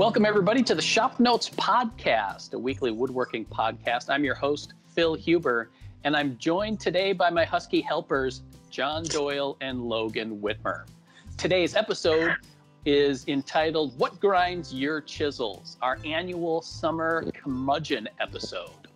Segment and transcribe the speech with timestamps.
[0.00, 4.08] Welcome, everybody, to the Shop Notes Podcast, a weekly woodworking podcast.
[4.08, 5.68] I'm your host, Phil Huber,
[6.04, 8.40] and I'm joined today by my Husky helpers,
[8.70, 10.86] John Doyle and Logan Wittmer.
[11.36, 12.34] Today's episode
[12.86, 18.88] is entitled What Grinds Your Chisels, our annual summer curmudgeon episode.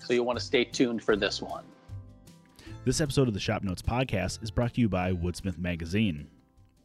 [0.00, 1.62] So you'll want to stay tuned for this one.
[2.84, 6.26] This episode of the Shop Notes Podcast is brought to you by Woodsmith Magazine.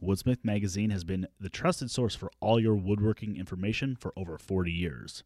[0.02, 4.70] Woodsmith Magazine has been the trusted source for all your woodworking information for over 40
[4.70, 5.24] years.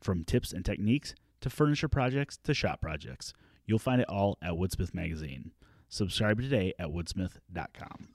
[0.00, 3.32] From tips and techniques to furniture projects to shop projects,
[3.66, 5.52] you'll find it all at Woodsmith Magazine.
[5.88, 8.08] Subscribe today at woodsmith.com.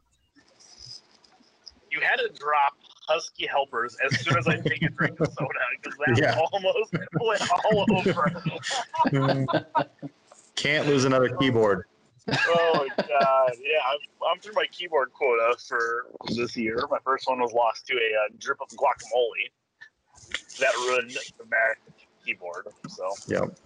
[1.91, 2.73] You had to drop
[3.07, 5.49] Husky Helpers as soon as I take a drink of soda
[5.81, 6.39] because that Yeah.
[6.51, 7.85] almost went all
[9.11, 9.65] over.
[10.55, 11.85] Can't lose another keyboard.
[12.29, 13.51] Oh my god!
[13.59, 16.79] Yeah, I'm, I'm through my keyboard quota for this year.
[16.89, 19.51] My first one was lost to a uh, drip of guacamole.
[20.59, 21.79] That ruined the Mac
[22.25, 22.67] keyboard.
[22.87, 23.57] So Yep.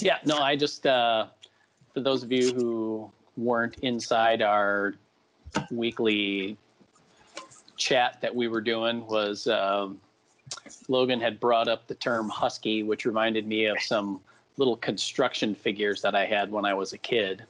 [0.00, 1.26] Yeah, no, I just, uh,
[1.92, 4.94] for those of you who weren't inside our
[5.70, 6.56] weekly
[7.76, 10.00] chat that we were doing, was um,
[10.88, 14.20] Logan had brought up the term husky, which reminded me of some
[14.56, 17.44] little construction figures that I had when I was a kid.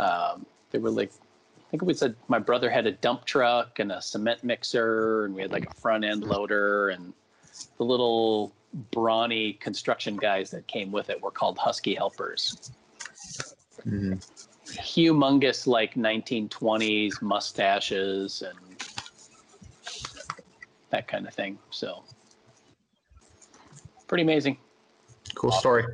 [0.00, 1.12] Um, they were like,
[1.58, 5.34] I think we said my brother had a dump truck and a cement mixer, and
[5.34, 7.12] we had like a front end loader, and
[7.76, 8.52] the little
[8.90, 12.72] brawny construction guys that came with it were called husky helpers.
[13.86, 14.24] Mhm.
[14.66, 18.58] Humongous, like 1920s mustaches and
[20.90, 21.58] that kind of thing.
[21.70, 22.04] So,
[24.06, 24.56] pretty amazing.
[25.34, 25.84] Cool story.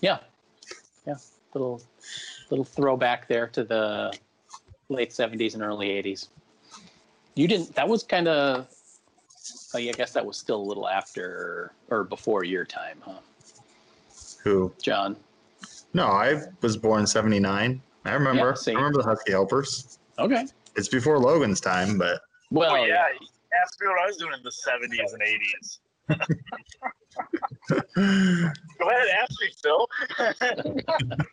[0.00, 0.18] Yeah,
[1.06, 1.16] yeah.
[1.54, 1.80] Little
[2.50, 4.16] little throwback there to the
[4.88, 6.28] late '70s and early '80s.
[7.34, 7.74] You didn't.
[7.74, 8.68] That was kind of.
[9.74, 13.18] Oh, I guess that was still a little after or before your time, huh,
[14.42, 14.72] Who?
[14.82, 15.16] John?
[15.92, 17.80] No, I was born 79.
[18.04, 18.56] I remember.
[18.66, 19.98] Yeah, I remember the Husky Helpers.
[20.18, 20.46] Okay.
[20.76, 22.20] It's before Logan's time, but
[22.50, 23.06] Well, oh yeah,
[23.60, 25.78] ask me what I was doing in the 70s and 80s.
[28.78, 29.88] Go ahead, ask me, Phil.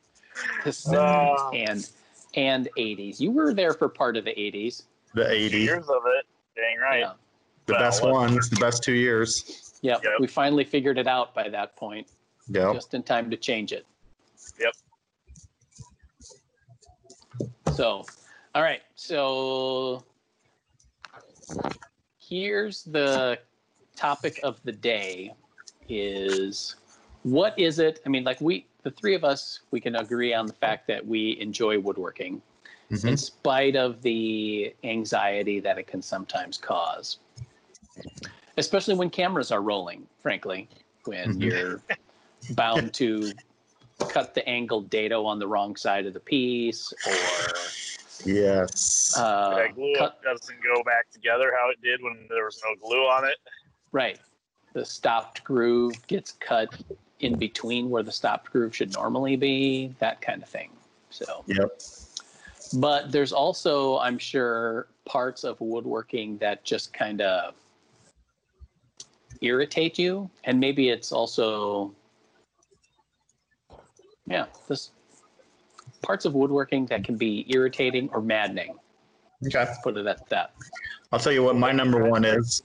[0.64, 1.50] the 70s Uh.
[1.52, 1.90] and
[2.36, 3.20] and 80s.
[3.20, 4.84] You were there for part of the 80s.
[5.14, 5.52] the 80s.
[5.52, 6.26] years of it.
[6.56, 7.02] Dang right.
[7.02, 7.14] Yeah.
[7.68, 9.78] the Well, best what- ones, the best two years.
[9.84, 10.04] Yep.
[10.04, 10.14] Yep.
[10.20, 12.08] We finally figured it out by that point,
[12.50, 12.74] Yep.
[12.74, 13.86] just in time to change it.
[14.60, 14.74] Yep.
[17.76, 18.04] So,
[18.56, 18.82] all right.
[18.96, 20.04] So
[22.20, 23.40] here's the
[23.96, 25.34] topic of the day
[25.90, 26.76] is
[27.24, 28.00] what is it?
[28.06, 31.06] I mean, like we the three of us, we can agree on the fact that
[31.06, 32.42] we enjoy woodworking
[32.90, 33.20] in Mhm.
[33.20, 37.18] spite of the anxiety that it can sometimes cause.
[38.58, 40.70] Especially when cameras are rolling, frankly,
[41.06, 41.42] when Mhm.
[41.42, 41.82] you're
[42.56, 43.36] bound to
[44.10, 47.74] cut the angled dado on the wrong side of the piece or
[48.26, 49.14] Yes.
[49.18, 52.76] uh, that glue cut, doesn't go back together how it did when there was no
[52.76, 53.38] glue on it.
[53.92, 54.20] right.
[54.74, 56.76] The stopped groove gets cut
[57.24, 60.70] in between where the stopped groove should normally be, that kind of thing.
[61.10, 61.82] So, yep.
[62.80, 67.54] but there's also, I'm sure, parts of woodworking that just kind of
[69.42, 70.30] irritate you.
[70.44, 71.94] And maybe it's also,
[74.26, 74.92] yeah, this
[76.02, 78.76] parts of woodworking that can be irritating or maddening.
[79.46, 79.66] Okay.
[79.84, 80.54] Put it at that.
[81.12, 82.64] I'll tell you what my number one is.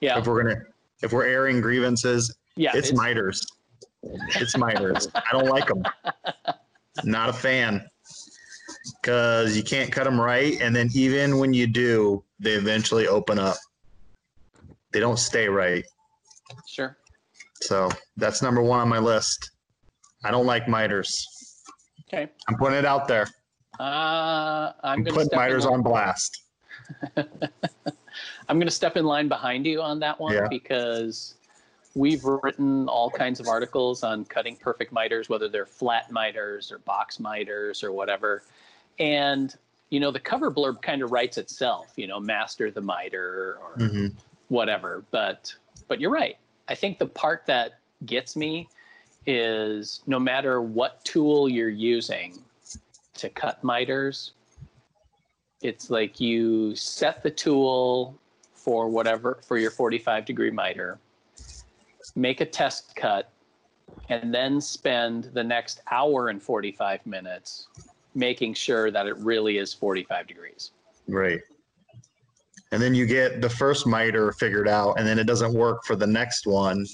[0.00, 0.18] Yeah.
[0.18, 0.62] If we're gonna,
[1.02, 2.72] if we're airing grievances, Yeah.
[2.74, 3.46] it's, miters.
[4.36, 5.08] It's miters.
[5.14, 5.82] I don't like them.
[7.04, 7.88] Not a fan.
[9.00, 13.38] Because you can't cut them right, and then even when you do, they eventually open
[13.38, 13.56] up.
[14.92, 15.84] They don't stay right.
[16.66, 16.96] Sure.
[17.62, 19.52] So that's number one on my list.
[20.24, 21.26] I don't like miters.
[22.08, 22.30] Okay.
[22.48, 23.26] I'm putting it out there.
[23.80, 26.42] Uh, I'm I'm going to putting miters on blast.
[27.16, 30.46] I'm going to step in line behind you on that one Yeah.
[30.48, 31.34] because
[31.94, 36.78] we've written all kinds of articles on cutting perfect miters, whether they're flat miters or
[36.78, 38.42] box miters or whatever.
[38.98, 39.54] And
[39.90, 41.92] you know, the cover blurb kind of writes itself.
[41.96, 44.08] You know, master the miter or hmm
[44.48, 45.04] whatever.
[45.10, 45.54] But
[45.88, 46.36] but you're right.
[46.68, 48.68] I think the part that gets me
[49.26, 52.42] is no matter what tool you're using
[53.14, 54.32] to cut miters,
[55.62, 58.18] it's like you set the tool
[58.54, 60.98] for whatever for your 45 degree miter,
[62.14, 63.30] make a test cut,
[64.08, 67.68] and then spend the next hour and 45 minutes
[68.14, 70.70] making sure that it really is 45 degrees.
[71.08, 71.40] Right.
[72.72, 75.96] and then you get the first miter figured out, and then it doesn't work for
[75.96, 76.86] the next one,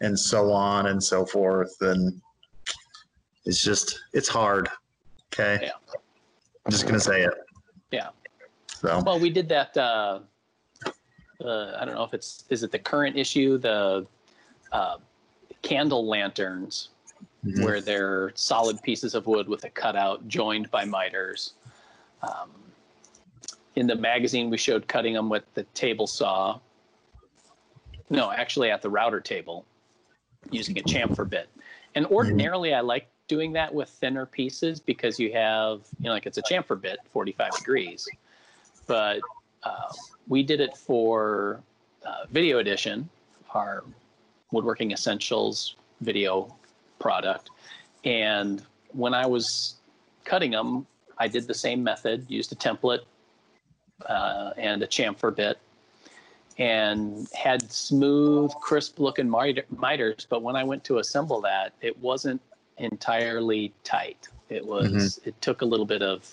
[0.00, 2.20] and so on and so forth, and
[3.44, 4.68] it's just it's hard.
[5.32, 5.66] Okay.
[5.66, 5.72] Yeah.
[6.64, 7.34] I'm just gonna say it.
[7.90, 8.08] Yeah.
[8.68, 9.76] So Well, we did that.
[9.76, 10.20] Uh,
[11.44, 14.06] uh, I don't know if it's is it the current issue the
[14.74, 14.96] uh,
[15.62, 16.90] candle lanterns
[17.44, 17.64] mhm.
[17.64, 21.54] where they're solid pieces of wood with a cutout joined by miters.
[22.22, 22.50] Um,
[23.76, 26.58] in the magazine, we showed cutting them with the table saw.
[28.10, 29.64] No, actually, at the router table,
[30.50, 31.48] using a chamfer bit.
[31.94, 36.26] And ordinarily, I like doing that with thinner pieces because you have, you know, like
[36.26, 38.08] it's a chamfer bit, 45 degrees.
[38.86, 39.20] But
[39.62, 39.92] uh,
[40.28, 41.60] we did it for
[42.04, 43.08] uh, Video Edition,
[43.54, 43.84] our
[44.54, 46.56] Woodworking Essentials video
[46.98, 47.50] product.
[48.04, 48.62] And
[48.92, 49.76] when I was
[50.24, 50.86] cutting them,
[51.18, 53.00] I did the same method, used a template
[54.06, 55.58] uh, and a chamfer bit,
[56.58, 60.26] and had smooth, crisp looking miter- miters.
[60.28, 62.40] But when I went to assemble that, it wasn't
[62.78, 64.28] entirely tight.
[64.48, 65.20] It was.
[65.24, 66.28] It took a little bit of,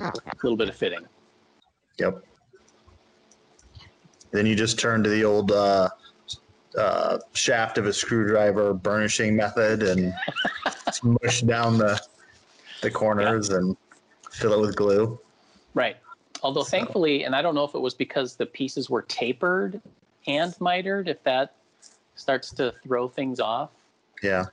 [0.00, 0.12] a
[0.42, 1.06] little bit of fitting.
[1.98, 2.22] Yep.
[4.32, 5.88] Then you just turn to the old uh,
[6.76, 10.12] uh, shaft of a screwdriver burnishing method and
[10.92, 12.00] smush down the
[12.82, 13.76] the corners and
[14.30, 15.18] fill it with glue.
[15.74, 15.96] Right.
[16.42, 19.80] Although thankfully, and I don't know if it was because the pieces were tapered
[20.26, 21.54] and mitered, if that
[22.14, 23.70] starts to throw things off
[24.22, 24.44] Yeah.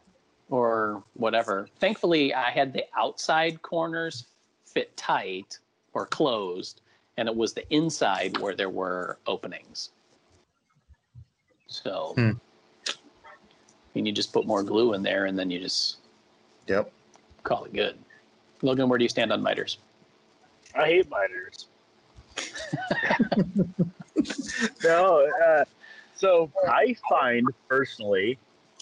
[0.50, 1.68] or whatever.
[1.80, 4.26] Thankfully, I had the outside corners
[4.66, 5.60] fit tight
[5.94, 6.82] or closed,
[7.18, 9.92] and it was the inside where there were openings.
[11.74, 12.32] So, Hmm.
[12.86, 12.94] I
[13.96, 15.98] mean, you just put more glue in there and then you just
[16.68, 16.92] Yep.
[17.44, 17.98] call it good.
[18.62, 19.80] Logan, where do you stand on miters?
[20.76, 21.68] I hate miters.
[24.84, 25.66] no, uh,
[26.16, 28.38] so I find personally,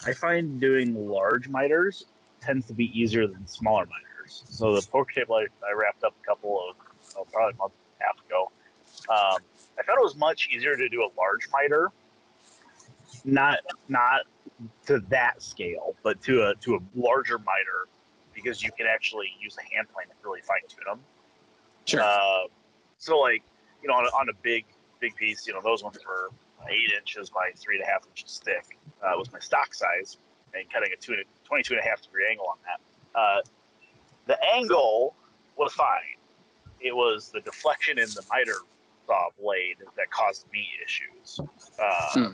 [0.06, 2.06] I find doing large miters
[2.42, 4.44] tends to be easier than smaller miters.
[4.50, 6.76] So the poker table I, I wrapped up a couple of,
[7.18, 8.52] oh, probably a month and a half ago.
[9.10, 9.42] Um,
[9.80, 11.90] I found it was much easier to do a large miter,
[13.26, 14.22] not not
[14.86, 17.88] to that scale, but to a to a larger miter,
[18.34, 21.00] because you can actually use a hand plane to really fine tune them.
[21.86, 22.02] Sure.
[22.02, 22.48] Uh,
[22.98, 23.44] so like
[23.82, 24.66] you know on a, on a big
[25.00, 26.30] big piece, you know those ones were
[26.70, 28.78] eight inches by three and a half inches thick.
[29.02, 30.18] Uh, was my stock size,
[30.54, 31.16] and cutting a two,
[31.46, 33.20] 22 and a half degree angle on that.
[33.20, 33.42] Uh,
[34.28, 35.16] the angle
[35.58, 36.18] was fine.
[36.80, 38.60] It was the deflection in the miter
[39.12, 41.40] saw blade that caused me issues.
[41.80, 42.34] Uh, Hmm.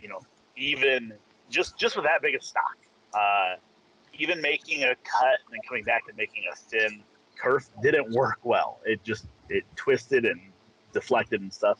[0.00, 0.20] You know,
[0.56, 1.12] even
[1.50, 2.76] just just with that big a stock,
[3.14, 3.56] uh,
[4.18, 7.02] even making a cut and then coming back and making a thin
[7.40, 8.80] kerf didn't work well.
[8.84, 10.40] It just it twisted and
[10.92, 11.78] deflected and stuff.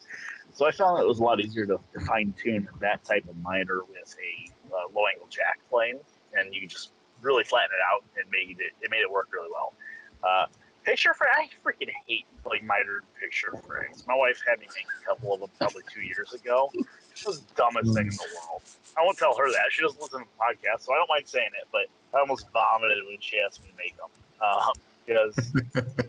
[0.53, 3.37] So I found it was a lot easier to, to fine tune that type of
[3.43, 5.99] miter with a uh, low angle jack plane,
[6.35, 6.91] and you just
[7.21, 9.75] really flatten it out and made it it made it work really well.
[10.23, 10.47] Uh,
[10.85, 14.05] picture frame, I freaking hate like mitered picture frames.
[14.07, 16.71] My wife had me make a couple of them probably two years ago.
[17.21, 18.63] It was the dumbest thing in the world.
[18.97, 19.71] I won't tell her that.
[19.71, 21.67] She doesn't listen to the podcast, so I don't mind saying it.
[21.73, 24.09] But I almost vomited when she asked me to make them
[24.41, 24.73] um,
[25.07, 25.37] because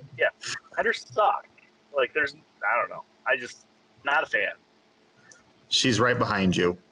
[0.17, 0.27] yeah,
[0.77, 1.47] miters suck.
[1.95, 3.03] Like there's I don't know.
[3.27, 3.65] I just
[4.05, 4.53] not a fan.
[5.69, 6.77] She's right behind you.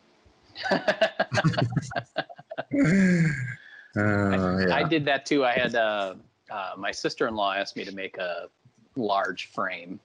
[3.96, 4.75] Uh, yeah.
[4.75, 5.44] I did that too.
[5.44, 6.13] I had uh,
[6.51, 8.48] uh, my sister-in-law asked me to make a
[8.96, 10.00] large frame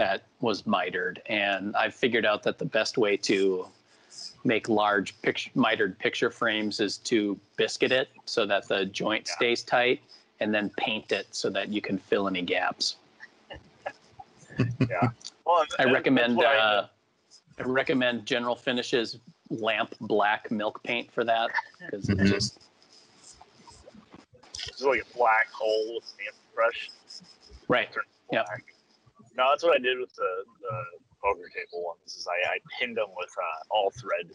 [0.00, 3.66] that was mitered, and I figured out that the best way to
[4.44, 9.34] make large picture, mitered picture frames is to biscuit it so that the joint Yeah.
[9.36, 10.00] stays tight,
[10.40, 12.96] and then paint it so that you can fill any gaps.
[14.88, 15.10] Yeah.
[15.44, 16.86] Well, I recommend that's I uh,
[17.58, 19.18] I recommend General Finishes
[19.50, 21.50] lamp black milk paint for that
[21.84, 22.20] because Mhm.
[22.22, 22.60] it's just
[24.66, 26.90] It's like a black hole with stamp brush.
[27.68, 27.92] right.
[27.92, 28.46] Turn Yep.
[28.46, 28.64] black.
[29.36, 30.84] No, that's what I did with the, the
[31.22, 32.16] poker table ones.
[32.16, 34.30] Is I, I pinned them with uh, all thread,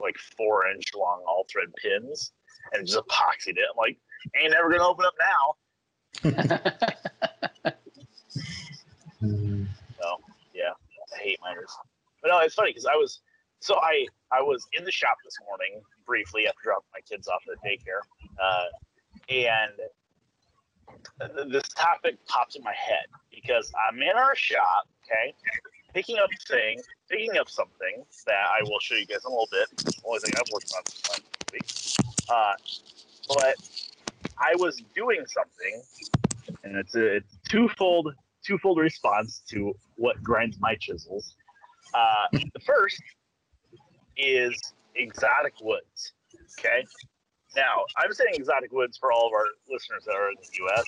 [0.00, 2.32] like four inch long all thread pins,
[2.72, 3.66] and just epoxied it.
[3.70, 3.98] I'm like,
[4.40, 6.90] ain't never gonna open up now.
[10.00, 10.16] So
[10.54, 10.72] yeah,
[11.14, 11.76] I hate miters.
[12.22, 13.20] But no, it's funny because I was
[13.60, 17.42] so I I was in the shop this morning briefly after dropping my kids off
[17.50, 18.00] at daycare,
[18.42, 18.66] uh,
[19.28, 19.72] and
[21.48, 25.34] this topic pops in my head because I'm in our shop, okay,
[25.94, 29.48] picking up thing, picking up something that I will show you guys in a little
[29.50, 29.94] bit.
[30.04, 30.82] Only thing I've worked on
[31.52, 32.16] this week.
[32.28, 32.54] Uh,
[33.28, 33.56] but
[34.38, 35.82] I was doing something,
[36.64, 38.14] and it's a, it's twofold
[38.44, 41.34] twofold response to what grinds my chisels.
[41.92, 43.02] Uh, the first
[44.16, 44.54] is
[44.94, 46.12] exotic woods.
[46.58, 46.84] Okay.
[47.56, 50.84] Now, I'm saying exotic woods for all of our listeners that are in the U.S.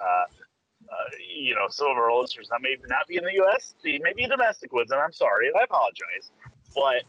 [0.00, 3.74] Uh, uh, you know, some of our listeners that may not be in the U.S.,
[3.82, 6.30] they may be domestic woods, and I'm sorry, and I apologize.
[6.74, 7.02] But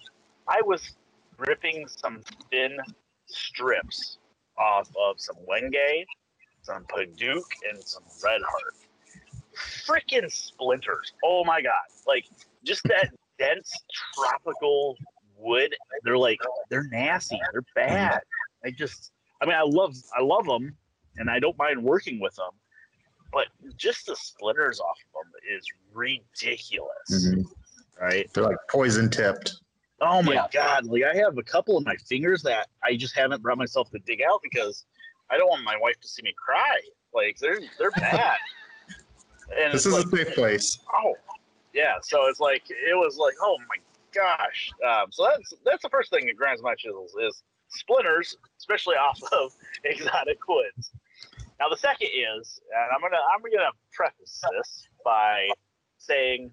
[0.47, 0.95] I was
[1.37, 2.21] ripping some
[2.51, 2.77] thin
[3.27, 4.17] strips
[4.57, 6.05] off of some Wenge,
[6.61, 8.75] some Padauk, and some Red Heart.
[9.55, 11.13] Freaking splinters.
[11.23, 11.73] Oh my God.
[12.05, 12.25] Like,
[12.63, 13.09] just that
[13.39, 13.71] dense
[14.15, 14.97] tropical
[15.37, 15.75] wood.
[16.03, 17.39] They're like, they're nasty.
[17.51, 18.21] They're bad.
[18.67, 20.75] I just, I mean, I love, I love them,
[21.15, 22.51] and I don't mind working with them,
[23.31, 23.45] but
[23.77, 27.45] just the splinters off of them is ridiculous, Mhm.
[27.99, 28.29] right?
[28.33, 29.53] They're like poison tipped.
[30.01, 30.47] Oh my Yeah.
[30.51, 30.85] god!
[30.85, 33.99] Like I have a couple of my fingers that I just haven't brought myself to
[33.99, 34.85] dig out because
[35.31, 36.77] I don't want my wife to see me cry.
[37.13, 38.37] Like they're they're bad.
[39.59, 40.77] and This is like, a safe place.
[41.03, 41.15] oh
[41.73, 43.77] yeah so it's like it was like oh my
[44.13, 48.95] gosh um, so that's that's the first thing that grinds my chisels is splinters especially
[48.95, 50.91] off of exotic woods
[51.59, 55.49] now the second is and i'm gonna i'm gonna preface this by
[55.97, 56.51] saying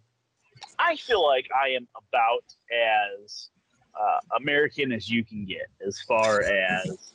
[0.79, 3.51] i feel like i am about as
[3.99, 7.13] uh, american as you can get as far as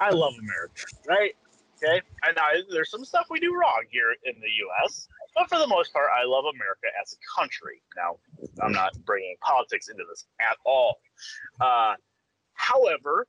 [0.00, 1.34] i love america right
[1.76, 2.36] okay and
[2.70, 6.10] there's some stuff we do wrong here in the us but for the most part,
[6.14, 7.82] I love America as a country.
[7.96, 8.16] Now,
[8.62, 10.98] I'm not bringing politics into this at all.
[11.60, 11.94] Uh,
[12.54, 13.26] however,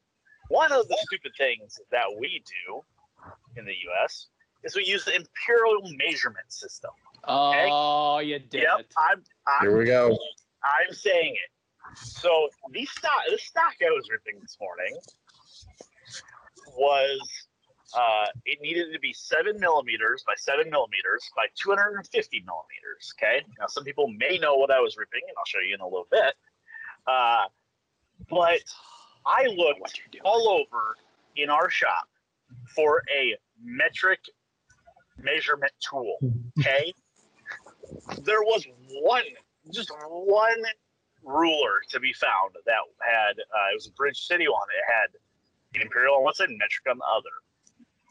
[0.54, 2.84] one of the stupid things that we do
[3.58, 4.28] in the U.S.
[4.64, 6.92] is we use the imperial measurement system.
[7.28, 7.70] Okay?
[7.72, 8.94] Oh, you did Yep, it.
[8.96, 10.16] I'm, I'm Here we go.
[10.64, 11.98] I'm saying it.
[11.98, 14.96] So the stock, the stock I was ripping this morning
[16.78, 17.20] was
[17.96, 23.14] uh, it needed to be seven millimeters by seven millimeters by 250 millimeters.
[23.18, 23.44] Okay.
[23.60, 25.86] Now some people may know what I was ripping, and I'll show you in a
[25.86, 26.34] little bit.
[27.08, 27.46] Uh,
[28.30, 28.64] but
[29.26, 30.96] I looked What all over
[31.36, 32.08] in our shop
[32.76, 34.20] for a metric
[35.18, 36.18] measurement tool.
[36.60, 36.94] Okay.
[38.22, 38.64] there was
[39.02, 39.24] one,
[39.72, 40.64] just one
[41.24, 44.68] ruler to be found that had, uh, it was a Bridge City one.
[44.70, 45.10] It had
[45.74, 47.32] the Imperial on one side and metric on the other.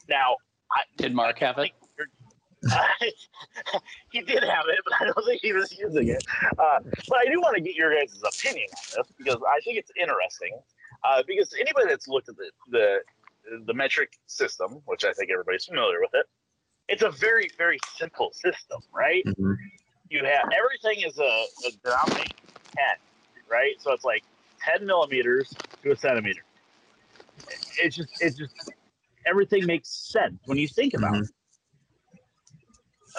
[0.09, 0.35] Now,
[0.73, 1.71] I, Did Mark have it?
[4.11, 6.23] he did have it, but I don't think he was using it.
[6.57, 6.79] Uh,
[7.09, 9.91] but I do want to get your guys' opinion on this because I think it's
[9.99, 10.57] interesting.
[11.03, 12.97] Uh, because anybody that's looked at the, the
[13.65, 16.25] the metric system, which I think everybody's familiar with it,
[16.87, 19.23] it's a very very simple system, right?
[19.25, 19.55] Mhm.
[20.09, 22.35] You have everything is a, a denominator
[22.77, 22.95] ten,
[23.49, 23.75] right?
[23.79, 24.23] So it's like
[24.61, 26.41] ten millimeters to a centimeter.
[27.81, 28.53] It's just it's just
[29.25, 31.29] everything makes sense when you think about it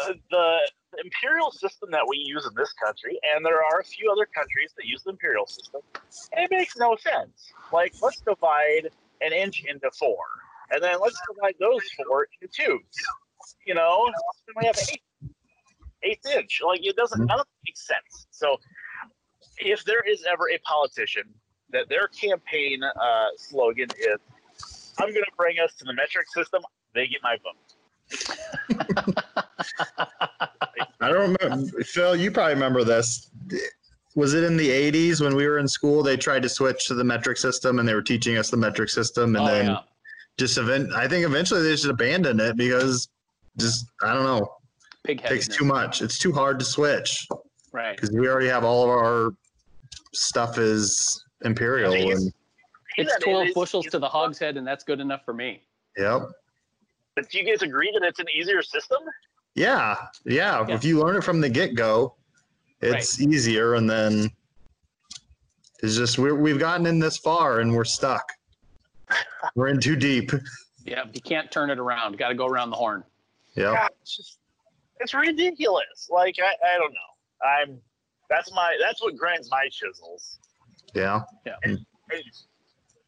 [0.00, 0.58] uh, the,
[0.94, 4.26] the imperial system that we use in this country, and there are a few other
[4.26, 5.80] countries that use the imperial system,
[6.32, 7.52] it makes no sense.
[7.72, 10.24] Like, let's divide an inch into four,
[10.70, 12.78] and then let's divide those four into two.
[13.66, 14.10] You know,
[14.46, 15.02] then we have eight,
[16.02, 16.60] eighth inch.
[16.64, 18.26] Like, it doesn't, none of it makes sense.
[18.30, 18.56] So,
[19.58, 21.24] if there is ever a politician
[21.70, 24.18] that their campaign uh, slogan is,
[24.98, 26.62] I'm going to bring us to the metric system,
[26.94, 27.74] they get my vote.
[31.00, 31.82] I don't remember.
[31.84, 33.30] Phil, you probably remember this.
[34.14, 36.02] Was it in the 80s when we were in school?
[36.02, 38.88] They tried to switch to the metric system and they were teaching us the metric
[38.88, 39.34] system.
[39.36, 39.78] And oh, then yeah.
[40.36, 43.08] just event, I think eventually they just abandoned it because
[43.58, 44.54] just, I don't know,
[45.04, 46.00] Pig it takes too much.
[46.00, 47.26] It's too hard to switch
[47.72, 47.96] Right.
[47.96, 49.34] because we already have all of our
[50.12, 51.92] stuff is imperial.
[51.92, 52.22] I think it's-
[52.96, 55.64] And, It's 12 is- bushels to the hogshead, and that's good enough for me.
[55.96, 56.22] yep.
[57.14, 58.98] But do you guys agree that it's an easier system?
[59.54, 60.64] Yeah, yeah.
[60.66, 60.74] Yeah.
[60.74, 62.16] If you learn it from the get go,
[62.80, 64.30] it's easier, and then
[65.82, 68.24] it's just we're, we've gotten in this far and we're stuck.
[69.54, 70.32] we're in too deep.
[70.84, 72.18] Yeah, you can't turn it around.
[72.18, 73.04] Got to go around the horn.
[73.56, 74.38] Yeah, it's just
[75.00, 76.08] it's ridiculous.
[76.10, 77.48] Like I, I don't know.
[77.48, 77.80] I'm
[78.28, 80.38] that's my that's what grinds my chisels.
[80.94, 81.22] Yeah.
[81.64, 81.78] And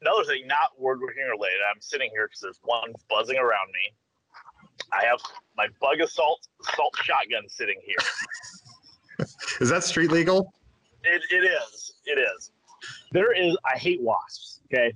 [0.06, 1.58] another thing, not woodworking related.
[1.68, 3.94] I'm sitting here because there's one buzzing around me.
[4.92, 5.18] I have
[5.56, 7.96] my Bug-A-Salt assault shotgun sitting here.
[9.60, 10.52] Is that street legal?
[11.02, 11.94] It, it is.
[12.04, 12.50] It is.
[13.12, 13.56] There is.
[13.64, 14.60] I hate wasps.
[14.66, 14.92] Okay.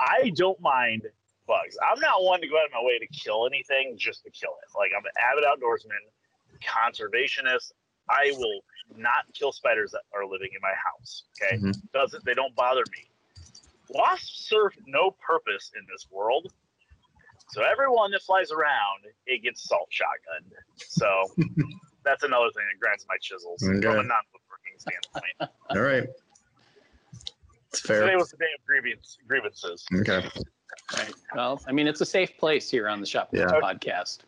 [0.00, 1.02] I don't mind
[1.46, 1.76] bugs.
[1.88, 4.50] I'm not one to go out of my way to kill anything just to kill
[4.62, 4.76] it.
[4.76, 6.02] Like I'm an avid outdoorsman,
[6.60, 7.72] conservationist.
[8.08, 8.60] I will
[8.96, 11.24] not kill spiders that are living in my house.
[11.40, 11.56] Okay.
[11.58, 11.74] Mhm.
[11.92, 13.11] Doesn't they don't bother me.
[13.94, 16.50] Wasps serve no purpose in this world.
[17.50, 20.52] So everyone that flies around, it gets salt shotgunned.
[20.76, 21.06] So
[22.04, 23.80] that's another thing that grinds my chisels Okay.
[23.80, 25.52] from a non-woodworking standpoint.
[25.70, 26.08] All right.
[27.68, 28.00] It's fair.
[28.02, 30.26] Today was the day of grievance, grievances, Okay.
[30.94, 31.14] Right.
[31.34, 33.60] Well, I mean, it's a safe place here on the Shop Notes Yeah.
[33.60, 34.18] podcast.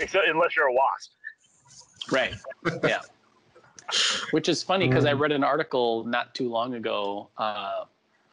[0.00, 1.12] except unless you're a wasp.
[2.10, 2.34] Right.
[2.82, 3.00] Yeah.
[4.30, 5.20] Which is funny because I Mm.
[5.20, 7.84] read an article not too long ago uh,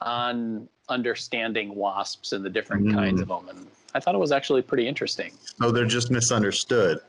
[0.02, 2.94] on understanding wasps and the different Mm.
[2.94, 5.34] kinds of them, and I thought it was actually pretty interesting.
[5.62, 7.00] Oh, they're just misunderstood.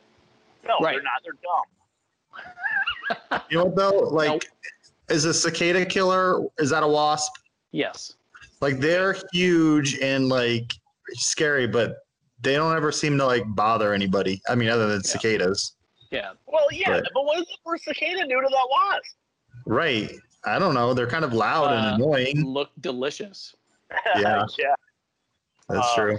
[0.64, 0.94] No, Right.
[0.94, 1.22] they're not.
[1.24, 3.40] They're dumb.
[3.50, 3.98] You know what though?
[4.08, 4.48] Like,
[5.08, 6.40] is a cicada killer?
[6.58, 7.32] Is that a wasp?
[7.72, 8.14] Yes.
[8.60, 10.72] Like they're huge and like
[11.14, 11.98] scary, but
[12.40, 14.40] they don't ever seem to like bother anybody.
[14.48, 15.10] I mean, other than Yeah.
[15.10, 15.74] cicadas,
[16.10, 16.32] Yeah.
[16.46, 17.02] Well, yeah, Right.
[17.14, 19.16] but what does the first cicada do to that wasp?
[19.66, 20.10] right?
[20.44, 20.92] I don't know.
[20.94, 22.44] They're kind of loud Uh, and annoying.
[22.44, 23.54] Look delicious.
[24.18, 24.44] Yeah.
[24.58, 24.74] yeah.
[25.68, 26.18] That's uh, true.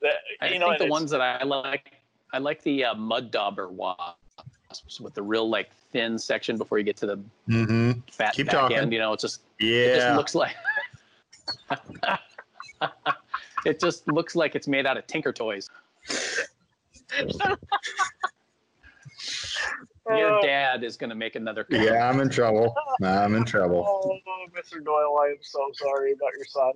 [0.00, 1.94] That- I know, think the ones that I like,
[2.32, 6.84] I like the uh, mud dauber wasps with the real like thin section before you
[6.84, 7.16] get to the
[7.48, 8.00] Mm-hmm.
[8.10, 8.76] fat Keep back talking.
[8.76, 8.92] end.
[8.92, 10.16] You know, it just it just Yeah.
[10.16, 10.54] looks like
[13.64, 15.68] it just looks like it's made out of Tinker Toys.
[20.08, 21.64] Your Oh, dad is going to make another.
[21.64, 21.88] comment.
[21.90, 22.74] Yeah, I'm in trouble.
[23.02, 23.84] I'm in trouble.
[23.88, 24.18] Oh,
[24.54, 24.84] Mr.
[24.84, 26.72] Doyle, I am so sorry about your son.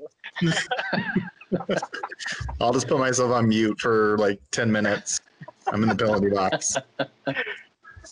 [2.61, 5.21] I'll just put myself on mute for like 10 minutes.
[5.67, 6.75] I'm in the penalty box.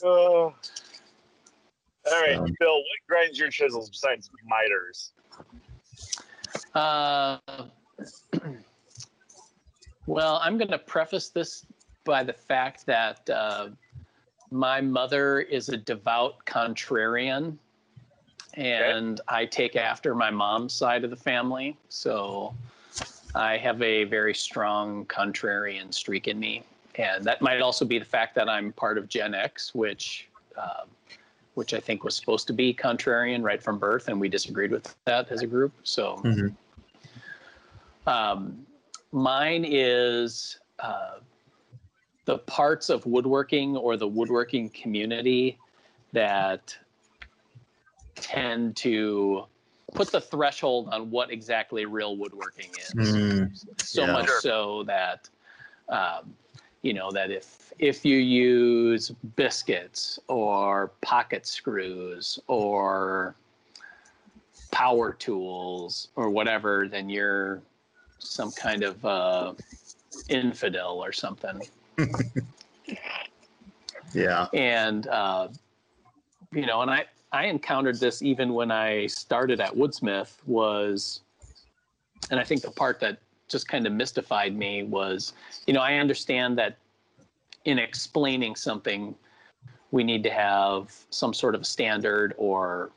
[0.04, 0.54] Oh.
[2.08, 5.12] All right, Um, Phil, what grinds your chisels besides miters?
[6.74, 7.38] Uh,
[10.06, 11.66] well, I'm going to preface this
[12.04, 13.70] by the fact that uh,
[14.50, 17.56] my mother is a devout contrarian,
[18.54, 21.76] and I take after my mom's side of the family.
[21.88, 22.54] So
[23.34, 26.64] I have a very strong contrarian streak in me.
[26.94, 30.28] And that might also be the fact that I'm part of Gen X, which.
[30.56, 30.84] Uh,
[31.54, 34.94] which I think was supposed to be contrarian right from birth, and we disagreed with
[35.06, 35.72] that as a group.
[35.84, 36.54] So, Mhm.
[38.06, 38.66] um,
[39.10, 41.20] mine is uh,
[42.26, 45.58] the parts of woodworking or the woodworking community
[46.12, 46.76] that
[48.16, 49.44] tend to
[49.94, 52.92] put the threshold on what exactly real woodworking is.
[52.94, 54.12] Mm, so Yeah.
[54.12, 55.28] much so that
[55.88, 56.36] um,
[56.82, 63.36] you know that if if you use biscuits or pocket screws or
[64.72, 67.62] power tools or whatever then you're
[68.18, 69.54] some kind of uh,
[70.28, 71.60] infidel or something
[74.14, 74.46] yeah.
[74.52, 75.48] and uh,
[76.52, 81.20] you know and i i encountered this even when i started at woodsmith was
[82.30, 85.32] and i think the part that just kind of mystified me was
[85.66, 86.76] you know i understand that
[87.64, 89.14] in explaining something
[89.90, 92.90] we need to have some sort of standard or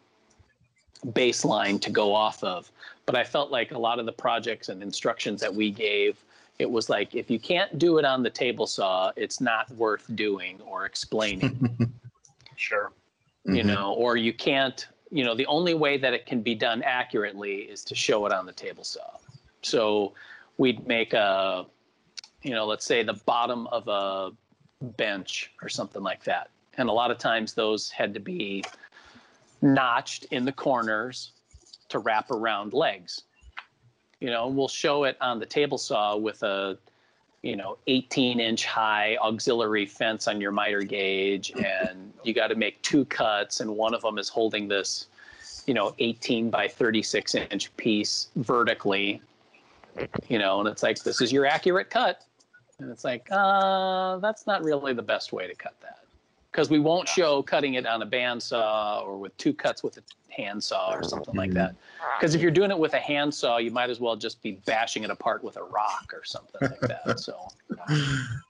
[1.08, 2.72] baseline to go off of
[3.06, 6.24] but i felt like a lot of the projects and instructions that we gave
[6.60, 10.04] it was like if you can't do it on the table saw it's not worth
[10.15, 11.58] doing or explaining
[12.58, 12.91] Sure.
[13.45, 13.67] you Mhm.
[13.67, 17.60] know or you can't you know the only way that it can be done accurately
[17.62, 19.10] is to show it on the table saw
[19.63, 20.13] so
[20.58, 21.65] we'd make a
[22.43, 24.32] you know let's say the bottom of a
[24.98, 28.63] bench or something like that and a lot of times those had to be
[29.62, 31.32] notched in the corners
[31.89, 33.24] to wrap around legs
[34.20, 36.78] you know we'll show it on the table saw with a
[37.42, 42.56] you know 18 inch high auxiliary fence on your miter gauge and you got to
[42.56, 45.08] make two cuts and one of them is holding this
[45.66, 49.22] you know 18 by 36 inch piece vertically
[50.28, 52.26] you know and it's like this is your accurate cut.
[52.80, 56.00] And it's like uh that's not really the best way to cut that
[56.52, 60.02] because we won't show cutting it on a bandsaw or with two cuts with a
[60.30, 61.76] handsaw or something like that.
[62.18, 65.04] Because if you're doing it with a handsaw you might as well just be bashing
[65.04, 67.48] it apart with a rock or something like that so.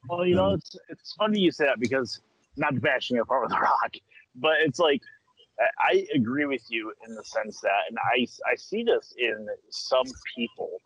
[0.08, 2.22] Well, you know, it's it's funny you say that because
[2.58, 3.94] not bashing it apart with a rock,
[4.36, 5.02] but it's like
[5.60, 9.48] I- I agree with you in the sense that, and I I see this in
[9.70, 10.82] some people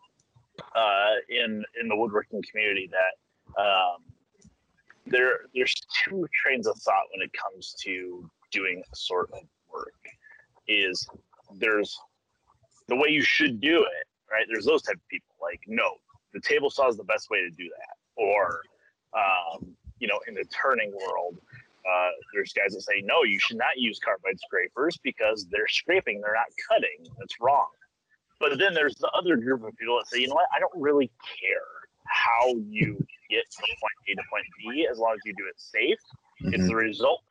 [0.74, 4.02] uh, in in the woodworking community that um,
[5.06, 9.40] there there's two trains of thought when it comes to doing sort of
[9.72, 9.94] work.
[10.66, 11.06] Is
[11.56, 11.98] there's
[12.88, 14.46] the way you should do it, right?
[14.50, 15.90] There's those type of people like no,
[16.32, 18.62] the table saw is the best way to do that, or
[19.14, 21.38] um, you know, in the turning world,
[21.88, 26.20] uh, there's guys that say, no, you should not use carbide scrapers because they're scraping,
[26.20, 27.06] they're not cutting.
[27.18, 27.68] That's wrong.
[28.40, 30.72] But then there's the other group of people that say, you know what, I don't
[30.74, 31.83] really care
[32.14, 32.94] how you
[33.28, 35.98] get from point A to point B as long as you do it safe
[36.40, 36.68] It's Mhm.
[36.68, 37.22] the result,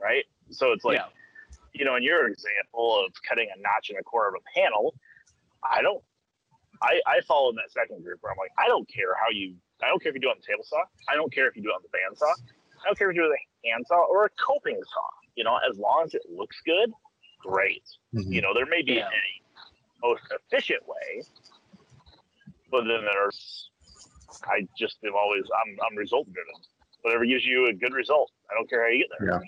[0.00, 0.24] right?
[0.50, 1.08] So it's like, yeah.
[1.72, 4.94] you know, in your example of cutting a notch in a corner of a panel,
[5.62, 6.02] I don't.
[6.82, 9.54] I, I fall in that second group where I'm like, I don't care how you.
[9.82, 10.82] I don't care if you do it on the table saw.
[11.08, 12.32] I don't care if you do it on the bandsaw.
[12.82, 15.08] I don't care if you do it with a hand saw or a coping saw.
[15.36, 16.92] You know, as long as it looks good,
[17.40, 17.84] great.
[18.14, 18.32] Mhm.
[18.32, 19.08] You know, there may be Yeah.
[19.08, 21.22] a most efficient way,
[22.82, 23.70] then there's.
[24.44, 25.44] I just am always.
[25.44, 26.54] I'm I'm result driven.
[27.02, 28.30] Whatever gives you a good result.
[28.50, 29.34] I don't care how you get there.
[29.34, 29.40] Yeah.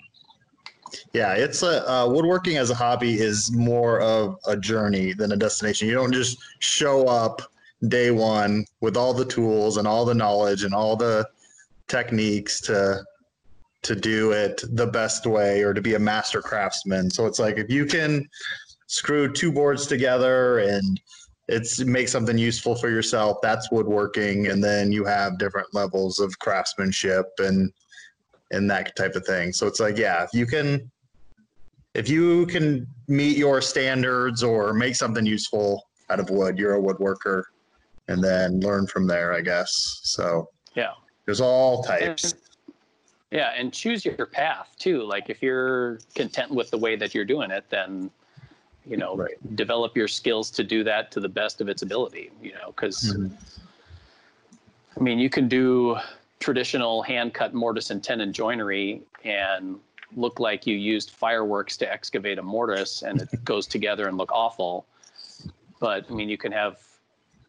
[1.11, 5.35] Yeah, it's a uh, woodworking as a hobby is more of a journey than a
[5.35, 5.87] destination.
[5.87, 7.41] You don't just show up
[7.89, 11.27] day one with all the tools and all the knowledge and all the
[11.87, 13.03] techniques to
[13.83, 17.09] to do it the best way or to be a master craftsman.
[17.09, 18.27] So it's like if you can
[18.87, 20.99] screw two boards together and
[21.47, 24.47] it's make something useful for yourself, that's woodworking.
[24.47, 27.71] And then you have different levels of craftsmanship and
[28.51, 29.51] and that type of thing.
[29.51, 30.89] So it's like, yeah, if you can,
[31.93, 36.81] if you can meet your standards or make something useful out of wood, you're a
[36.81, 37.43] woodworker,
[38.07, 39.99] and then learn from there, I guess.
[40.03, 40.93] So Yeah.
[41.25, 42.35] there's all types.
[43.31, 45.03] Yeah, and choose your path too.
[45.03, 48.09] Like if you're content with the way that you're doing it, then
[48.87, 49.55] you know, Right.
[49.55, 52.31] develop your skills to do that to the best of its ability.
[52.41, 53.31] You know, because Mhm.
[54.95, 55.97] I mean, you can do
[56.39, 59.79] traditional hand cut mortise and tenon joinery and
[60.15, 64.31] look like you used fireworks to excavate a mortise and it goes together and look
[64.31, 64.85] awful.
[65.79, 66.79] But I mean, you can have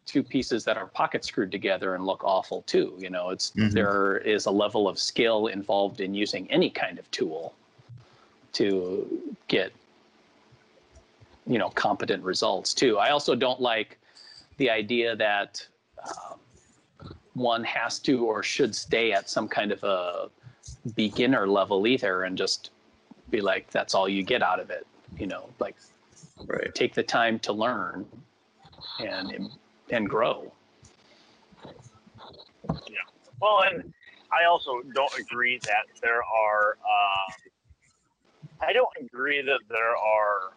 [0.05, 2.95] two pieces that are pocket screwed together and look awful too.
[2.97, 3.73] You know, it's Mhm.
[3.73, 7.53] there is a level of skill involved in using any kind of tool
[8.53, 9.71] to get
[11.49, 12.97] you know competent results too.
[12.97, 13.97] I also don't like
[14.57, 15.65] the idea that
[16.05, 16.39] um,
[17.33, 20.29] one has to or should stay at some kind of a
[20.95, 22.71] beginner level either and just
[23.29, 24.85] be like that's all you get out of it
[25.17, 25.75] you know like
[26.45, 26.73] Right.
[26.73, 28.05] take the time to learn
[28.99, 29.49] and
[29.89, 30.51] and grow
[32.69, 33.05] yeah
[33.41, 33.93] Well, and
[34.31, 36.77] I also don't agree that there are.
[36.83, 37.33] Um,
[38.61, 40.53] I don't agree that there are.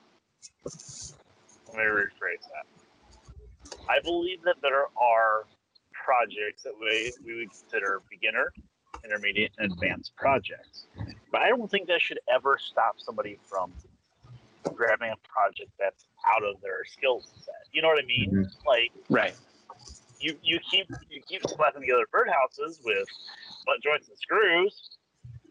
[0.64, 3.78] Let me rephrase that.
[3.88, 5.46] I believe that there are
[5.92, 8.52] projects that we, we would consider beginner,
[9.04, 10.86] intermediate, and advanced projects.
[11.30, 13.72] But I don't think that should ever stop somebody from
[14.74, 17.54] grabbing a project that's out of their skill set.
[17.72, 18.30] You know what I mean?
[18.30, 18.66] Mhm.
[18.66, 19.34] Like right
[20.22, 23.06] you you keep you keep slapping together birdhouses with
[23.66, 24.90] butt joints and screws.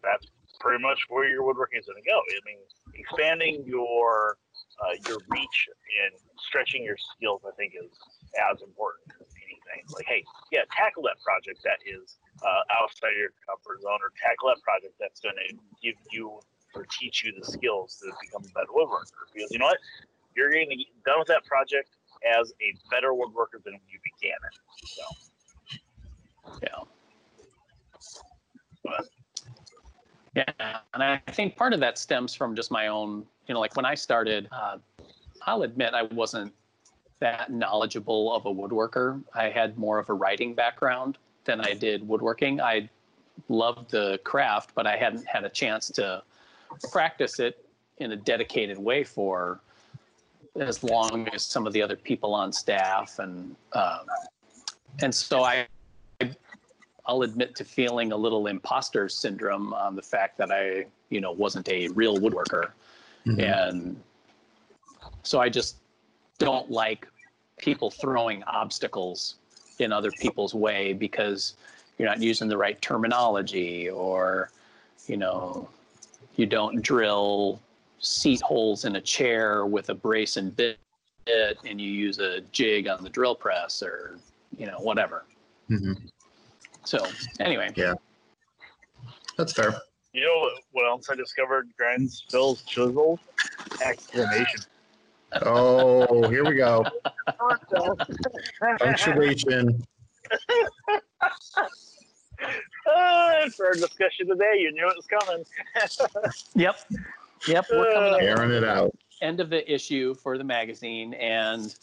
[0.02, 0.26] That's
[0.60, 2.18] pretty much where your woodworking is going to go.
[2.18, 2.58] I mean,
[2.96, 4.38] expanding your
[4.82, 5.70] uh, your reach
[6.04, 7.92] and stretching your skills, I think, is
[8.52, 9.86] as important as anything.
[9.94, 14.50] Like, hey, yeah, tackle that project that is uh, outside your comfort zone, or tackle
[14.50, 16.40] that project that's going to give you
[16.74, 19.28] or teach you the skills to become a better woodworker.
[19.34, 19.80] Because you know what,
[20.36, 21.90] you're going to get done with that project
[22.24, 24.56] as a better woodworker than when you began it.
[24.88, 25.04] So,
[26.64, 26.84] yeah
[28.84, 29.08] but
[30.36, 33.76] Yeah, and I think part of that stems from just my own, you know, like
[33.76, 34.78] when I started, uh,
[35.46, 36.54] I'll admit I wasn't
[37.20, 39.22] that knowledgeable of a woodworker.
[39.36, 42.62] I had more of a writing background than I did woodworking.
[42.62, 42.90] I
[43.50, 46.24] loved the craft, but I hadn't had a chance to
[46.94, 47.66] practice it
[47.98, 49.60] in a dedicated way for
[50.56, 54.06] as long as some of the other people on staff, and um,
[55.02, 55.68] and so I
[57.06, 61.34] I'll admit to feeling a little imposter syndrome on the fact that I, you know,
[61.34, 62.72] wasn't a real woodworker.
[63.26, 63.70] Mhm.
[63.70, 64.04] And
[65.24, 65.78] so I just
[66.38, 67.08] don't like
[67.58, 69.36] people throwing obstacles
[69.80, 71.56] in other people's way because
[71.98, 74.50] you're not using the right terminology or,
[75.08, 75.70] you know,
[76.36, 77.60] you don't drill
[78.00, 80.80] seat holes in a chair with a brace and bit
[81.28, 84.18] and you use a jig on the drill press or,
[84.58, 85.26] you know, whatever.
[85.70, 86.10] Mhm.
[86.84, 87.06] So
[87.40, 87.94] anyway, Yeah.
[89.38, 89.80] That's fair.
[90.14, 90.61] you know what, what
[90.92, 91.70] else I discovered?
[91.78, 93.18] Grinds, Phil's chisel
[93.82, 94.62] exclamation.
[95.42, 96.86] Oh, here we go.
[98.80, 99.84] Punctuation.
[102.88, 105.46] Ah, for our discussion today, you knew it was coming.
[106.56, 106.76] yep,
[107.48, 108.94] yep, we're coming up Airing it out.
[109.22, 111.74] end of the issue for the magazine and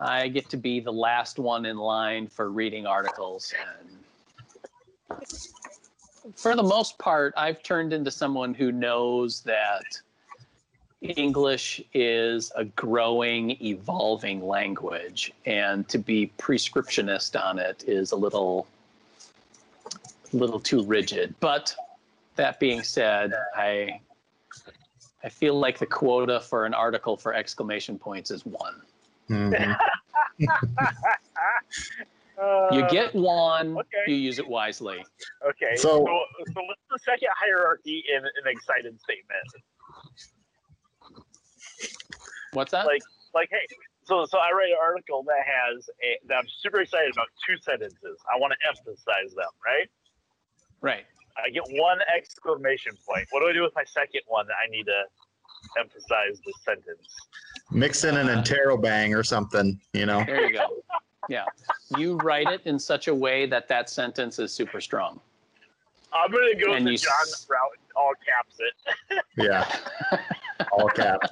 [0.00, 3.88] I get to be the last one in line for reading articles and
[6.34, 9.84] for the most part I've turned into someone who knows that
[11.02, 18.66] English is a growing evolving language and to be prescriptionist on it is a little
[20.32, 21.76] little too rigid but
[22.36, 24.00] that being said, I
[25.22, 28.82] I feel like the quota for an article for exclamation points is one.
[29.30, 29.76] Mhm.
[32.40, 34.04] Uh, You get one, okay.
[34.08, 35.04] you use it wisely.
[35.46, 35.76] okay.
[35.76, 39.46] So- So, so, what's the second hierarchy in an excited statement?
[42.52, 42.86] What's that?
[42.86, 43.02] Like-
[43.34, 43.66] Like, hey,
[44.04, 47.56] so so I write an article that has a that I'm super excited about two
[47.58, 48.16] sentences.
[48.32, 49.90] I want to emphasize them, right?
[50.80, 51.04] right.
[51.36, 53.26] I get one exclamation point.
[53.30, 55.02] What do I do with my second one that I need to
[55.80, 57.08] emphasize the sentence?
[57.72, 60.22] Mix in an interrobang or something, you know?
[60.24, 60.80] There you go.
[61.28, 61.44] Yeah.
[61.96, 65.20] You write it in such a way that that sentence is super strong.
[66.12, 69.24] I'm gonna go And the John s- route, and all caps it.
[69.36, 69.68] Yeah.
[70.72, 71.28] All caps.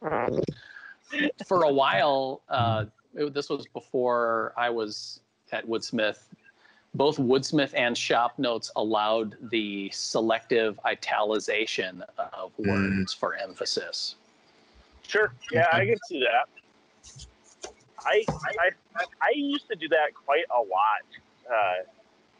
[1.46, 5.20] For a while, uh, it- this was before I was
[5.52, 6.18] at Woodsmith.
[6.94, 12.68] Both Woodsmith and Shop Notes allowed the selective italicization of Mm.
[12.98, 14.16] words for emphasis.
[15.06, 15.32] Sure.
[15.52, 16.48] Yeah, I can see that.
[18.04, 18.70] I, I
[19.20, 21.04] I used to do that quite a lot.
[21.50, 21.82] Uh,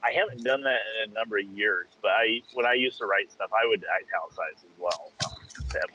[0.02, 3.06] I haven't done that in a number of years, but I when I used to
[3.06, 5.12] write stuff, I would italicize as well.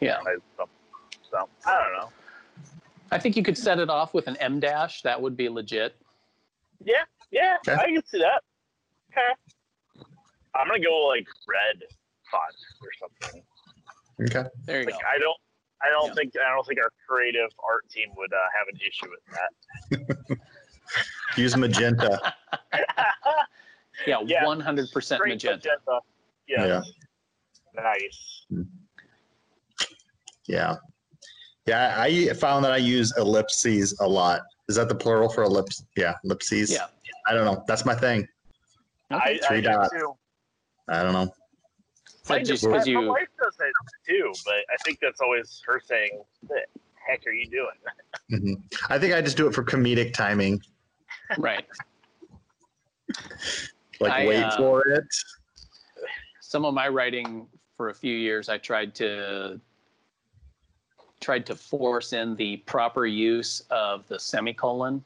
[0.02, 0.18] Yeah.
[0.18, 0.76] emphasize something.
[1.32, 2.10] So I don't know.
[3.12, 5.02] I think you could set it off with an em dash.
[5.04, 5.96] That would be legit.
[6.84, 7.80] Yeah, yeah, Okay.
[7.82, 8.42] I can see that.
[9.12, 9.22] Okay.
[10.56, 11.84] I'm gonna go like red
[12.30, 13.44] font or something.
[14.22, 14.50] Okay.
[14.66, 15.00] There you Like go.
[15.08, 15.38] I don't.
[15.84, 16.14] I don't Yeah.
[16.14, 20.38] think I don't think our creative art team would uh, have an issue with that.
[21.38, 22.34] Use magenta.
[24.08, 24.44] Yeah, Yeah.
[24.46, 26.00] 100% Straight magenta.
[26.48, 26.92] Yes.
[27.76, 28.46] Nice.
[30.48, 30.76] Yeah.
[31.66, 31.96] Yeah.
[31.98, 34.42] I found that I use ellipses a lot.
[34.70, 35.84] Is that the plural for ellipse?
[35.98, 36.14] Yeah.
[36.24, 36.72] Ellipses.
[36.72, 36.86] Yeah.
[37.28, 37.64] I don't know.
[37.68, 38.28] That's my thing.
[39.12, 39.90] I, Three I do dots.
[39.94, 40.14] too.
[40.90, 41.34] I don't know.
[42.28, 43.72] But just my- 'cause my you- wife does that
[44.08, 47.78] too, but I think that's always her saying, "What the heck are you doing?"
[48.30, 48.54] hmm
[48.90, 50.62] I think I just do it for comedic timing.
[51.38, 51.66] Right.
[54.00, 55.06] Like I, wait uh, for it.
[56.42, 59.60] some of my writing for a few years i tried to
[61.20, 65.04] tried to force in the proper use of the semicolon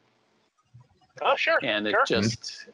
[1.21, 1.59] Oh, sure.
[1.63, 2.05] and it sure.
[2.05, 2.67] just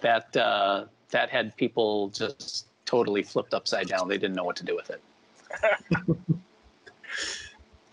[0.00, 4.64] that uh, that had people just totally flipped upside down they didn't know what to
[4.64, 5.02] do with it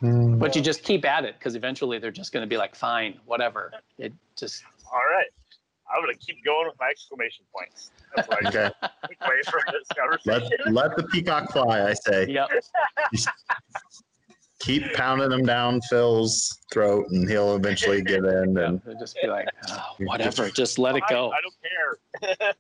[0.02, 0.38] Hmm.
[0.38, 3.18] but you just keep at it because eventually they're just going to be like fine
[3.26, 5.28] whatever it just All right.
[5.94, 7.92] I'm gonna keep going with my exclamation points.
[8.16, 8.72] That's what Okay.
[9.08, 9.88] take away this
[10.26, 10.74] Let conversation.
[10.74, 11.84] let the peacock fly.
[11.88, 12.26] I say.
[12.28, 12.50] yep
[14.60, 18.58] Keep pounding him down Phil's throat, and he'll eventually give in.
[18.58, 22.54] And they'll just be like oh, whatever just let it go I, I don't care.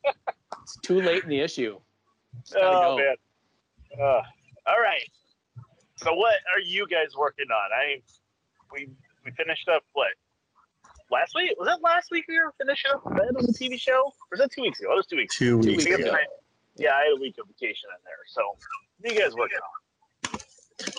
[0.61, 1.94] it's too late in the issue It's gotta
[2.55, 2.97] Oh go.
[2.97, 3.15] man.
[3.99, 4.21] Uh,
[4.67, 5.07] all right.
[5.97, 7.69] So what are you guys working on?
[7.73, 8.01] I
[8.73, 8.89] we
[9.23, 10.07] we finished up what
[11.11, 11.53] last week?
[11.57, 14.05] Was that last week we were finishing up Red on the TV show?
[14.07, 14.91] Or was that two weeks ago?
[14.91, 15.37] It was two weeks.
[15.37, 16.09] two Two weeks weeks ago.
[16.11, 16.17] ago.
[16.77, 18.15] Yeah, I had a week of vacation in there.
[18.27, 18.41] So
[18.99, 19.57] what are you guys working
[20.33, 20.39] on?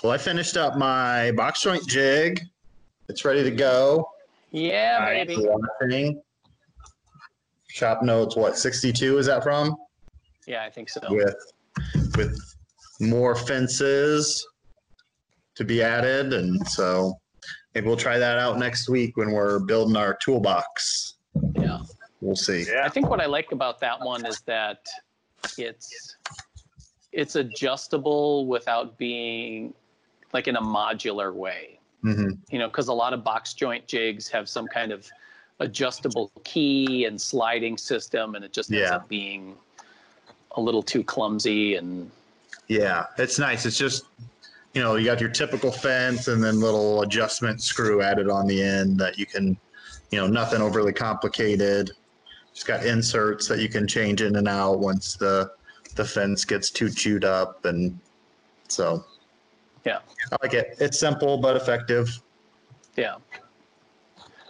[0.03, 2.41] Well, I finished up my box joint jig.
[3.09, 4.09] It's ready to go.
[4.51, 6.23] yeah baby watching.
[7.69, 8.35] Shop notes.
[8.37, 9.77] What sixty-two is that from?
[10.47, 11.37] Yeah i think so With
[12.17, 12.39] with
[13.01, 14.47] more fences
[15.55, 17.15] to be added, and so
[17.75, 21.15] maybe we'll try that out next week when we're building our toolbox.
[21.55, 21.79] yeah
[22.23, 22.63] We'll see.
[22.63, 22.89] I Yeah.
[22.89, 24.79] think what I like about that one is that
[25.59, 26.17] it's
[27.13, 29.75] it's adjustable without being
[30.33, 31.79] like in a modular way.
[32.03, 35.07] hmm You know, because a lot of box joint jigs have some kind of
[35.61, 38.97] adjustable key and sliding system, and it just ends Yeah.
[38.97, 39.57] up being
[40.57, 41.77] a little too clumsy.
[41.77, 42.11] And
[42.69, 43.67] Yeah, it's nice.
[43.67, 44.05] It's just,
[44.75, 48.63] you know, you got your typical fence and then little adjustment screw added on the
[48.63, 49.57] end that you can,
[50.11, 51.91] you know, nothing overly complicated.
[52.55, 55.51] Just got inserts that you can change in and out once the
[55.95, 57.99] the fence gets too chewed up and
[58.69, 59.03] so
[59.87, 60.01] Yeah.
[60.33, 60.77] I like it.
[60.79, 62.11] It's simple but effective.
[62.97, 63.17] yeah.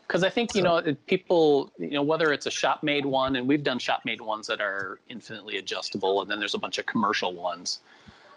[0.06, 3.48] Because I think, you know, people, you know, whether it's a shop made one, and
[3.48, 6.86] we've done shop made ones that are infinitely adjustable, and then there's a bunch of
[6.86, 7.80] commercial ones.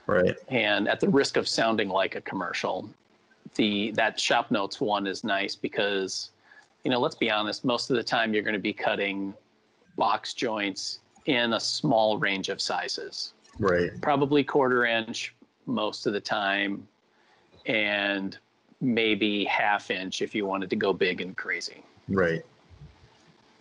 [0.08, 0.36] Right.
[0.48, 2.90] and at the risk of sounding like a commercial
[3.54, 6.32] the that shop notes one is nice because
[6.84, 9.36] you know let's be honest most of the time you're going to be cutting
[9.98, 13.92] box joints in a small range of sizes Right.
[14.02, 15.36] probably quarter inch
[15.68, 16.88] most of the time
[17.68, 18.40] and
[18.82, 22.44] maybe half inch if you wanted to go big and crazy Right.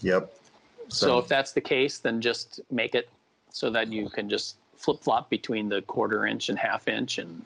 [0.00, 0.32] Yep.
[0.88, 3.08] so, if that's the case then just make it
[3.50, 7.44] so that you can just flip flop between the quarter inch and half inch and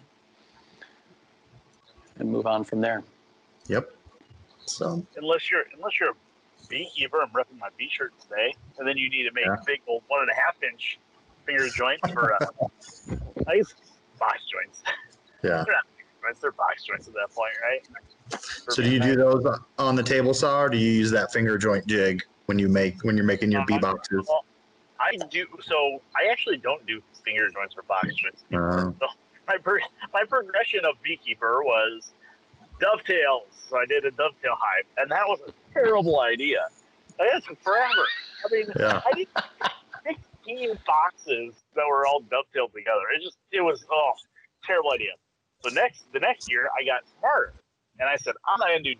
[2.19, 3.03] and move on from there.
[3.69, 3.91] Yep.
[4.67, 6.15] So unless you're unless you're a
[6.69, 9.57] beekeeper, I'm repping my bee shirt today, and then you need to make Yeah.
[9.67, 10.99] big old one and a half inch
[11.47, 12.47] finger joints for uh,
[13.47, 13.75] nice
[14.19, 14.83] box joints.
[15.43, 15.65] yeah.
[16.23, 18.41] Joints, They're box joints at that point, right?
[18.69, 19.45] So do you do those
[19.79, 23.03] on the table saw, or do you use that finger joint jig when you make
[23.03, 24.29] when you're making your bee boxes?
[25.01, 25.47] I do.
[25.63, 28.45] So I actually don't do finger joints or box joints.
[28.53, 28.93] Uh,
[29.49, 29.79] my pro-
[30.13, 32.13] my progression of beekeeper was
[32.81, 33.49] dovetails.
[33.69, 36.69] So I did a dovetail hive, and that was a terrible idea.
[37.19, 38.07] It took forever.
[38.45, 39.01] I mean, Yeah.
[39.05, 39.29] I did
[40.45, 43.03] 16 boxes that were all dovetailed together.
[43.15, 44.13] It just it was oh
[44.65, 45.13] terrible idea.
[45.63, 47.55] So next the next year I got smarter,
[47.99, 48.95] and I said I'm not gonna do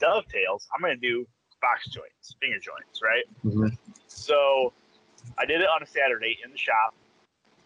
[0.00, 0.68] dovetails.
[0.74, 1.26] I'm gonna do
[1.60, 3.24] box joints, finger joints, right?
[3.44, 3.76] Mhm.
[4.08, 4.72] So
[5.38, 6.94] I did it on a Saturday in the shop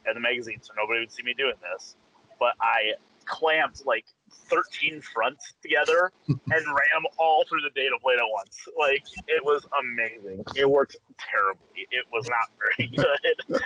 [0.06, 1.96] at the magazine, so nobody would see me doing this.
[2.38, 2.92] But I
[3.24, 6.62] clamped like 13 fronts together and ran
[6.94, 8.68] them all through the dado blade at once.
[8.78, 10.44] Like it was amazing.
[10.54, 11.86] It worked terribly.
[11.90, 13.62] It was not very good.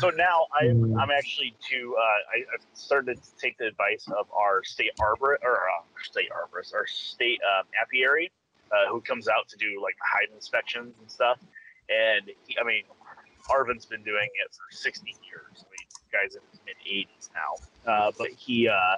[0.00, 4.26] So now I'm I'm actually to uh, I, I've started to take the advice of
[4.32, 8.30] our state arbor or uh, state arborist, our state um, apiary,
[8.72, 11.38] uh, who comes out to do like hive inspections and stuff.
[11.88, 12.84] And he, I mean,
[13.50, 15.44] Arvin's been doing it for 60 years.
[15.58, 17.92] I mean, the guy's in his mid 80s now.
[17.92, 18.96] Uh, but he uh,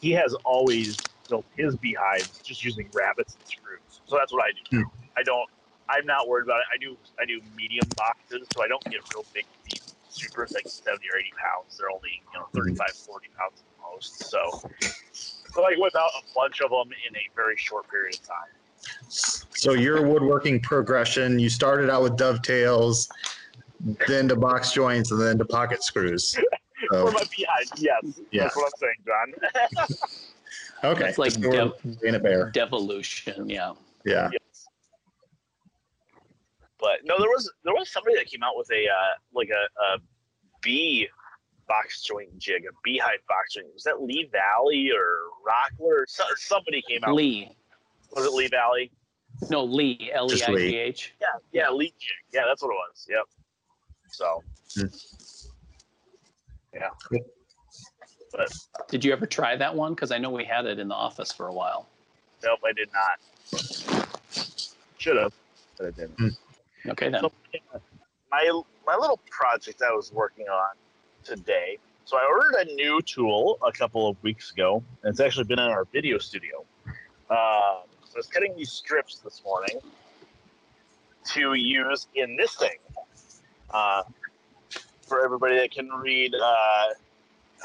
[0.00, 4.00] he has always built his beehives just using rabbets and screws.
[4.06, 4.78] So that's what I do.
[4.78, 4.88] Hmm.
[5.16, 5.48] I don't.
[5.88, 6.66] I'm not worried about it.
[6.74, 6.96] I do.
[7.20, 9.85] I do medium boxes, so I don't get real big bees.
[10.08, 11.78] Supers like 70 or 80 pounds.
[11.78, 12.74] They're only you know mm-hmm.
[12.76, 14.24] 35, 40 pounds at the most.
[14.24, 14.70] So,
[15.12, 18.48] so I whip out a bunch of them in a very short period of time.
[19.08, 23.08] So your woodworking progression, you started out with dovetails,
[24.06, 26.36] then to box joints, and then to pocket screws.
[26.90, 28.42] For So, my beehives, yes, Yeah.
[28.44, 29.88] that's what I'm saying, John.
[30.92, 31.08] okay.
[31.08, 32.50] It's like So dev- being a bear.
[32.50, 33.48] devolution.
[33.48, 33.72] Yeah.
[34.04, 34.28] Yeah.
[34.32, 34.40] yes.
[36.86, 39.94] But no, there was there was somebody that came out with a uh, like a,
[39.94, 39.98] a
[40.62, 41.08] bee
[41.66, 43.66] box joint jig, a beehive box joint.
[43.74, 46.04] Was that Lee Valley or Rockler?
[46.06, 47.16] So, somebody came out.
[47.16, 47.50] Leigh.
[48.14, 48.92] Was it Lee Valley?
[49.50, 50.12] No, Leigh.
[50.14, 51.14] L E I G H.
[51.20, 52.32] Yeah, yeah, Leigh jig.
[52.32, 53.08] Yeah, that's what it was.
[53.10, 53.24] Yep.
[54.12, 54.42] So.
[54.76, 54.86] Hmm.
[56.72, 56.90] Yeah.
[57.08, 57.26] Cool.
[58.30, 58.52] But
[58.88, 59.94] Did you ever try that one?
[59.94, 61.88] Because I know we had it in the office for a while.
[62.44, 64.06] nope, I did not.
[64.98, 65.32] Should have,
[65.78, 66.36] but I didn't.
[66.88, 67.20] Okay then.
[67.20, 67.32] So,
[68.30, 70.74] my my little project I was working on
[71.24, 71.78] today.
[72.04, 75.58] So I ordered a new tool a couple of weeks ago, and it's actually been
[75.58, 76.64] in our video studio.
[77.30, 79.80] Um, so I was cutting these strips this morning
[81.32, 82.78] to use in this thing.
[83.70, 84.04] Uh,
[85.02, 86.94] for everybody that can read, uh, I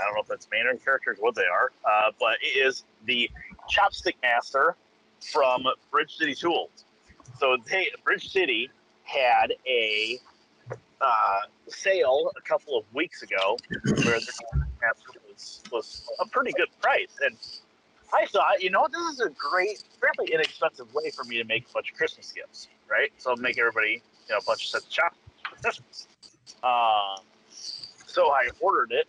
[0.06, 3.30] don't know if that's Mandarin characters, what they are, uh, but it is the
[3.70, 4.76] Chopstick Master
[5.32, 6.86] from Bridge City Tools.
[7.40, 8.72] So they, Bridge City
[9.12, 10.20] had a
[11.02, 13.58] uh, sale a couple of weeks ago
[14.04, 14.34] where the
[15.32, 17.16] was, was a pretty good price.
[17.26, 17.36] And
[18.14, 21.70] I thought, you know, this is a great, fairly inexpensive way for me to make
[21.70, 23.12] a bunch of Christmas gifts, right?
[23.18, 26.08] So I'll make everybody, you know, a bunch of sets of chocolates.
[26.64, 27.18] Uh,
[28.06, 29.08] so I ordered it,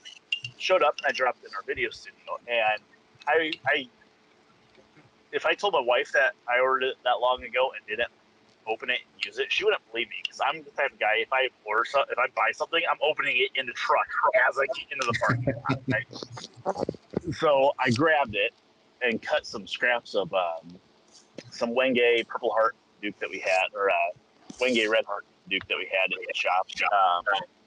[0.58, 2.38] showed up, and I dropped it in our video studio.
[2.46, 2.82] And
[3.26, 3.88] I, I,
[5.32, 8.10] if I told my wife that I ordered it that long ago and didn't
[8.68, 11.16] open it and use it, she wouldn't believe me because I'm the type of guy.
[11.18, 14.06] If I order so, if I buy something, I'm opening it in the truck
[14.48, 15.82] as I get into the parking lot.
[15.88, 17.34] Right?
[17.34, 18.52] So I grabbed it
[19.02, 20.78] and cut some scraps of um,
[21.50, 23.94] some Wenge Purple Heart Duke that we had, or uh,
[24.60, 26.66] Wenge Red Heart Duke that we had in the shop.
[26.92, 27.24] Um,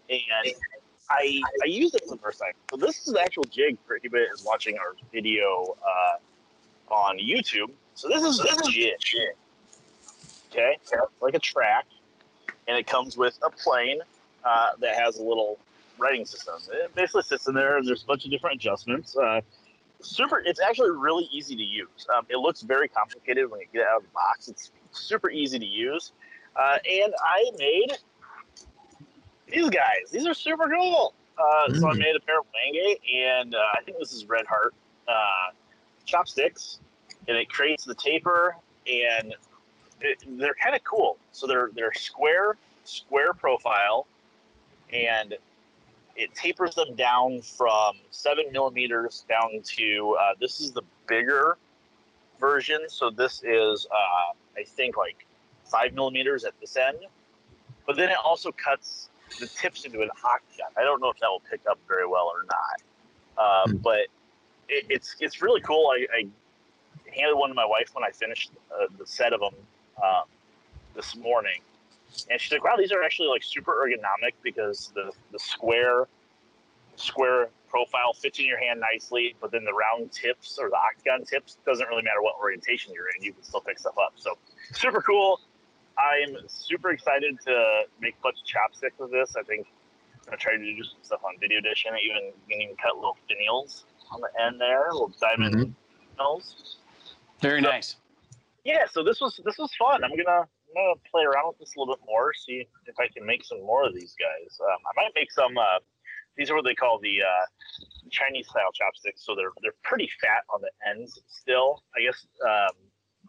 [0.09, 0.55] and
[1.09, 2.53] I I used it for the first time.
[2.71, 7.71] So this is the actual jig for anybody that's watching our video uh, on YouTube.
[7.95, 8.93] So this is a jig
[10.51, 10.77] okay,
[11.21, 11.85] like a track,
[12.67, 13.99] and it comes with a plane
[14.43, 15.59] uh, that has a little
[15.97, 16.55] writing system.
[16.71, 19.15] It basically sits in there, and there's a bunch of different adjustments.
[19.15, 19.41] Uh,
[20.01, 22.07] super, it's actually really easy to use.
[22.15, 24.47] Um, it looks very complicated when you get it out of the box.
[24.47, 26.11] It's super easy to use,
[26.55, 27.97] uh, and I made
[29.47, 30.09] these guys.
[30.11, 31.13] These are super cool.
[31.37, 31.99] Uh, So I Mm.
[31.99, 34.73] made a pair of Wenge, and uh, I think this is Red Heart
[35.07, 35.51] uh,
[36.05, 36.79] chopsticks,
[37.27, 38.55] and it creates the taper
[38.87, 39.35] and
[40.05, 41.17] it, they're kind of cool.
[41.31, 44.07] So they're they're square square profile,
[44.91, 45.35] and
[46.15, 51.57] it tapers them down from seven millimeters down to uh, this is the bigger
[52.39, 52.79] version.
[52.87, 55.25] So this is uh, I think like
[55.65, 56.99] five millimeters at this end,
[57.85, 60.67] but then it also cuts the tips into an octagon.
[60.77, 63.77] I don't know if that will pick up very well or not, uh, Hmm.
[63.77, 64.07] but
[64.69, 65.91] it, it's it's really cool.
[65.91, 66.27] I, I
[67.15, 69.53] handed one to my wife when I finished uh, the set of them
[70.03, 70.25] um,
[70.95, 71.61] this morning,
[72.29, 76.07] and she's like, "Wow, these are actually like super ergonomic because the the square
[76.97, 81.25] square profile fits in your hand nicely, but then the round tips or the octagon
[81.25, 83.21] tips doesn't really matter what orientation you're in.
[83.21, 84.13] You can still pick stuff up.
[84.15, 84.37] So
[84.71, 85.41] super cool.
[85.97, 89.35] I'm super excited to make a bunch of chopsticks with this.
[89.35, 89.67] I think
[90.13, 91.91] I'm gonna try to do some stuff on video edition.
[92.01, 95.73] Even you can even cut little finials on the end there, little diamond Mhm.
[96.17, 96.75] finials.
[97.41, 97.95] Very So- nice.
[98.65, 100.03] Yeah, so this was this was fun.
[100.03, 103.07] I'm gonna I'm gonna play around with this a little bit more, see if I
[103.15, 104.57] can make some more of these guys.
[104.59, 105.55] Um, I might make some.
[105.55, 105.79] Uh,
[106.35, 107.45] these are what they call the uh,
[108.09, 109.23] Chinese style chopsticks.
[109.23, 111.83] So they're they're pretty fat on the ends still.
[111.95, 112.75] I guess um,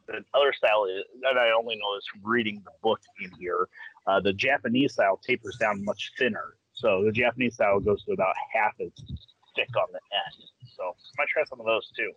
[0.08, 3.68] the other style is, I only know this from reading the book in here.
[4.06, 6.56] Uh, the Japanese style tapers down much thinner.
[6.74, 8.92] So the Japanese style goes to about half as
[9.56, 10.48] thick on the end.
[10.76, 12.12] So I might try some of those too.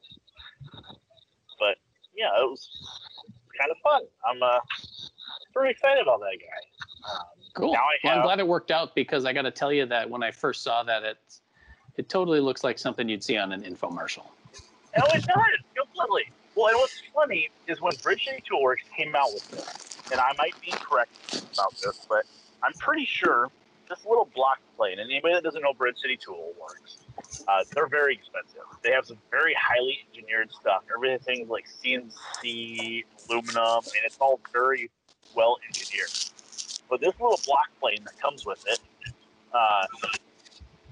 [1.59, 1.77] But
[2.15, 2.69] yeah, it was
[3.59, 4.01] kind of fun.
[4.27, 4.59] I'm uh,
[5.53, 7.11] pretty excited about that guy.
[7.11, 7.73] Um, Cool.
[7.73, 10.09] Now I well, I'm glad it worked out because I got to tell you that
[10.09, 11.17] when I first saw that, it
[11.97, 14.25] it totally looks like something you'd see on an infomercial.
[14.25, 15.25] Oh, it does
[15.75, 16.31] completely.
[16.55, 20.31] Well, and what's funny is when Bridge City Toolworks came out with this, and I
[20.37, 22.23] might be incorrect about this, but
[22.63, 23.49] I'm pretty sure
[23.89, 26.97] this little block plane, and anybody that doesn't know Bridge City Toolworks,
[27.47, 28.61] uh, they're very expensive.
[28.83, 30.83] They have some very highly engineered stuff.
[30.95, 34.89] Everything's like CNC, aluminum, and it's all very
[35.35, 36.09] well engineered.
[36.89, 38.79] But this little block plane that comes with it,
[39.53, 39.85] uh,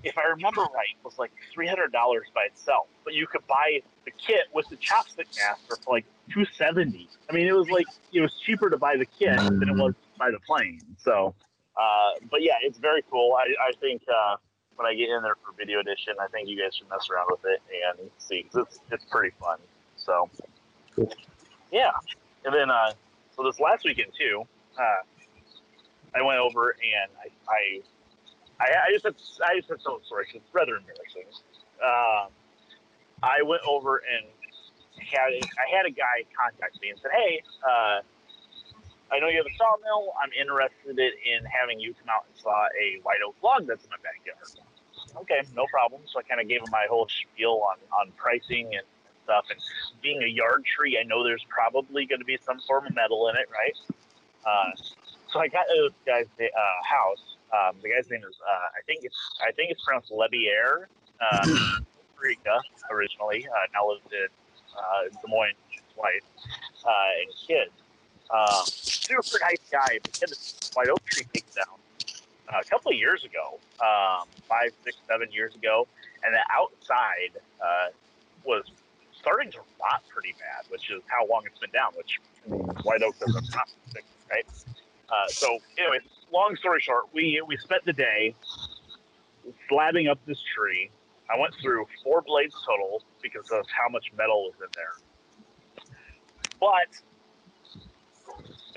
[0.04, 2.88] if I remember right, was like three hundred dollars by itself.
[3.04, 7.10] But you could buy the kit with the chopstick master for like two seventy.
[7.30, 9.94] I mean, it was like it was cheaper to buy the kit than it was
[9.94, 10.82] to buy the plane.
[10.98, 11.34] So,
[11.80, 13.36] uh, but yeah, it's very cool.
[13.36, 14.38] I, I think uh,
[14.78, 17.28] when I get in there for video edition, I think you guys should mess around
[17.30, 17.62] with it
[18.00, 19.60] and see 'cause it's it's pretty fun.
[19.98, 20.30] So,
[21.72, 21.92] yeah.
[22.46, 22.94] And then uh,
[23.36, 24.44] so this last weekend too,
[24.80, 25.02] uh,
[26.16, 27.52] I went over and I.
[27.52, 27.82] I
[28.60, 29.14] I, I just had
[29.48, 30.30] I just had some stories.
[30.34, 31.26] It's rather embarrassing.
[31.80, 32.30] Um,
[33.22, 34.26] I went over and
[35.00, 38.00] had I had a guy contact me and said, "Hey, uh,
[39.12, 40.14] I know you have a sawmill.
[40.22, 43.90] I'm interested in having you come out and saw a white oak log that's in
[43.90, 44.68] my backyard."
[45.16, 46.02] Okay, no problem.
[46.06, 48.86] So I kind of gave him my whole spiel on on pricing and
[49.24, 49.46] stuff.
[49.50, 49.60] And
[50.02, 53.28] being a yard tree, I know there's probably going to be some form of metal
[53.30, 53.76] in it, right?
[54.46, 54.72] Uh,
[55.32, 57.36] so I got this guy's uh, house.
[57.52, 60.88] Um, the guy's name is uh, I think it's I think it's pronounced Lebier,
[61.22, 61.80] uh,
[62.20, 63.48] Rica originally.
[63.48, 64.28] Uh, now lives in
[64.78, 66.24] uh, Des Moines with his wife
[66.86, 67.72] uh, and kids.
[68.30, 70.00] Um, super nice guy.
[70.04, 71.78] But had this white oak tree taken down
[72.54, 75.88] uh, a couple of years ago, um, five, six, seven years ago,
[76.24, 77.88] and the outside uh,
[78.46, 78.64] was
[79.20, 81.92] starting to rot pretty bad, which is how long it's been down.
[81.96, 82.20] Which
[82.84, 83.70] white oak doesn't rot,
[84.32, 84.46] right?
[85.10, 86.00] Uh, so, anyway,
[86.32, 88.36] long story short, we we spent the day
[89.70, 90.90] slabbing up this tree.
[91.30, 94.94] I went through four blades total because of how much metal was in there.
[96.60, 96.88] But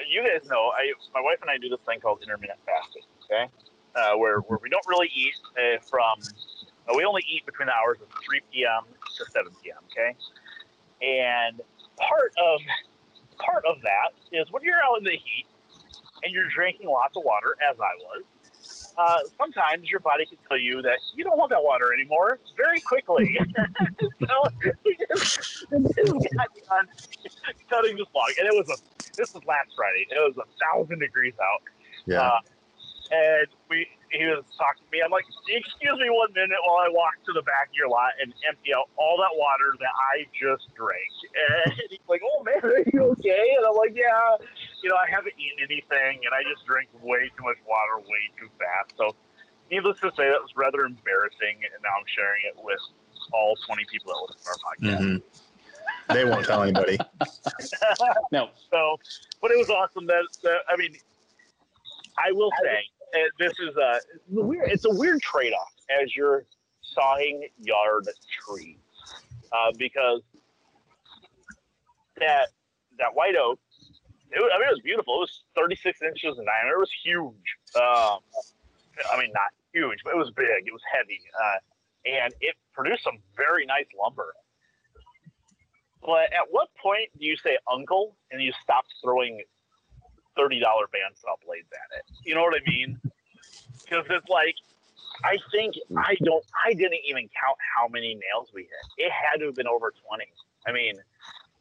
[0.09, 3.03] you guys know, I my wife and I do this thing called intermittent fasting.
[3.25, 3.47] Okay,
[3.95, 6.19] uh, where where we don't really eat uh, from.
[6.89, 8.85] Uh, we only eat between the hours of 3 p.m.
[9.17, 9.79] to 7 p.m.
[9.91, 10.17] Okay,
[11.03, 11.61] and
[11.97, 12.61] part of
[13.39, 15.47] part of that is when you're out in the heat
[16.23, 18.25] and you're drinking lots of water, as I was,
[18.97, 22.81] uh, sometimes your body can tell you that you don't want that water anymore very
[22.81, 23.39] quickly.
[24.01, 26.89] so we just, just got done
[27.69, 30.07] cutting this log, and it was a this was last Friday.
[30.11, 31.63] It was a thousand degrees out.
[32.07, 32.23] Yeah.
[32.23, 32.39] Uh,
[33.11, 35.03] and we he was talking to me.
[35.05, 38.11] I'm like, excuse me one minute while I walk to the back of your lot
[38.19, 41.15] and empty out all that water that I just drank.
[41.31, 43.55] And he's like, oh man, are you okay?
[43.55, 44.35] And I'm like, yeah,
[44.83, 48.23] you know, I haven't eaten anything and I just drank way too much water way
[48.35, 48.99] too fast.
[48.99, 49.15] So
[49.71, 51.63] needless to say, that was rather embarrassing.
[51.63, 52.83] And now I'm sharing it with
[53.31, 55.03] all 20 people that listen to our podcast.
[55.07, 55.23] Mhm.
[56.11, 56.99] They won't tell anybody.
[58.33, 58.99] No, So,
[59.41, 60.07] but it was awesome.
[60.07, 60.97] That, that I mean,
[62.19, 62.83] I will say
[63.39, 64.71] this is a weird.
[64.71, 66.45] It's a weird trade-off as you're
[66.83, 68.09] sawing yard
[68.45, 68.79] trees
[69.53, 70.23] uh, because
[72.19, 72.49] that
[72.99, 73.59] that white oak.
[74.33, 75.15] It I mean, it was beautiful.
[75.17, 76.77] It was 36 inches in diameter.
[76.77, 77.49] It was huge.
[77.75, 78.21] Um,
[79.11, 80.67] I mean, not huge, but it was big.
[80.67, 81.59] It was heavy, uh,
[82.07, 84.35] and it produced some very nice lumber.
[86.03, 89.43] But at what point do you say uncle and you stop throwing
[90.37, 92.05] thirty dollar bandsaw blades at it?
[92.25, 92.99] You know what I mean?
[93.91, 94.55] because it's like
[95.25, 99.07] I think I don't I didn't even count how many nails we hit.
[99.07, 100.31] It had to have been over twenty.
[100.67, 100.95] I mean,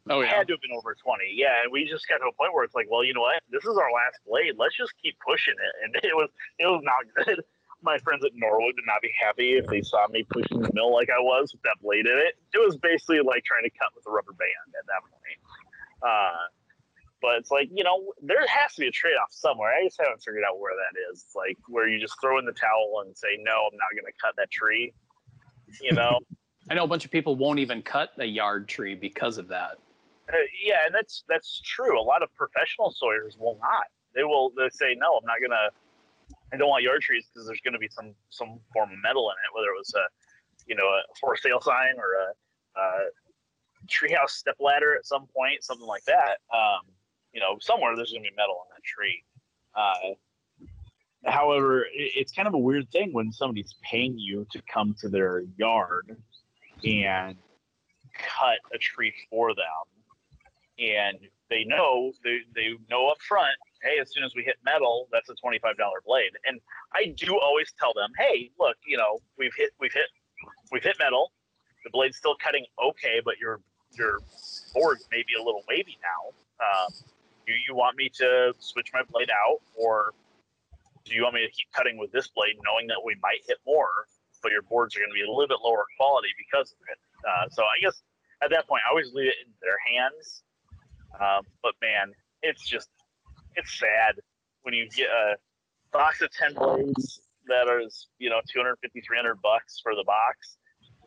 [0.08, 1.32] Oh it had to have been over twenty.
[1.34, 3.42] Yeah, and we just got to a point where it's like, well, you know what?
[3.50, 4.54] This is our last blade.
[4.56, 5.74] Let's just keep pushing it.
[5.84, 7.42] And it was it was not good.
[7.82, 10.92] My friends at Norwood would not be happy if they saw me pushing the mill
[10.92, 12.36] like I was with that blade in it.
[12.52, 15.40] It was basically like trying to cut with a rubber band at that point.
[16.04, 16.44] Uh,
[17.22, 19.72] but it's like, you know, there has to be a trade off somewhere.
[19.72, 21.24] I just haven't figured out where that is.
[21.26, 24.06] It's like where you just throw in the towel and say, no, I'm not going
[24.06, 24.92] to cut that tree.
[25.80, 26.18] You know?
[26.70, 29.78] I know a bunch of people won't even cut a yard tree because of that.
[30.28, 32.00] Uh, yeah, and that's that's true.
[32.00, 33.86] A lot of professional sawyers will not.
[34.14, 35.70] They will they say, no, I'm not going to,
[36.52, 39.30] I don't want yard trees because there's going to be some some form of metal
[39.30, 40.06] in it, whether it was a,
[40.66, 43.10] you know, a for sale sign or a, a
[43.88, 46.38] treehouse step ladder at some point, something like that.
[46.54, 46.82] Um,
[47.32, 49.22] you know, somewhere there's going to be metal on that tree.
[49.74, 50.14] Uh,
[51.30, 55.08] however, it, it's kind of a weird thing when somebody's paying you to come to
[55.08, 56.16] their yard
[56.84, 57.36] and
[58.14, 59.84] cut a tree for them,
[60.78, 61.18] and
[61.48, 63.56] they know they, they know up front.
[63.82, 66.32] Hey, as soon as we hit metal, that's a twenty-five dollar blade.
[66.46, 66.60] And
[66.94, 70.06] I do always tell them, hey, look, you know, we've hit, we've hit,
[70.70, 71.32] we've hit metal.
[71.84, 73.60] The blade's still cutting okay, but your
[73.92, 74.18] your
[74.74, 76.32] board may be a little wavy now.
[76.60, 76.92] Um,
[77.46, 80.12] do you want me to switch my blade out, or
[81.04, 83.58] do you want me to keep cutting with this blade, knowing that we might hit
[83.66, 84.06] more,
[84.42, 86.98] but your boards are going to be a little bit lower quality because of it?
[87.26, 88.02] Uh, so I guess
[88.42, 90.42] at that point, I always leave it in their hands.
[91.20, 92.12] Um, but man,
[92.42, 92.88] it's just
[93.56, 94.20] it's sad
[94.62, 95.36] when you get a
[95.92, 100.56] box of 10 blades that is, you know, 250, 300 bucks for the box,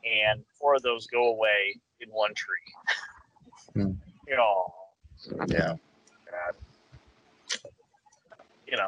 [0.04, 3.84] and four of those go away in one tree.
[3.84, 3.92] Hmm.
[4.26, 4.74] You know,
[5.48, 5.76] Yeah.
[6.34, 6.56] God.
[8.68, 8.88] You know.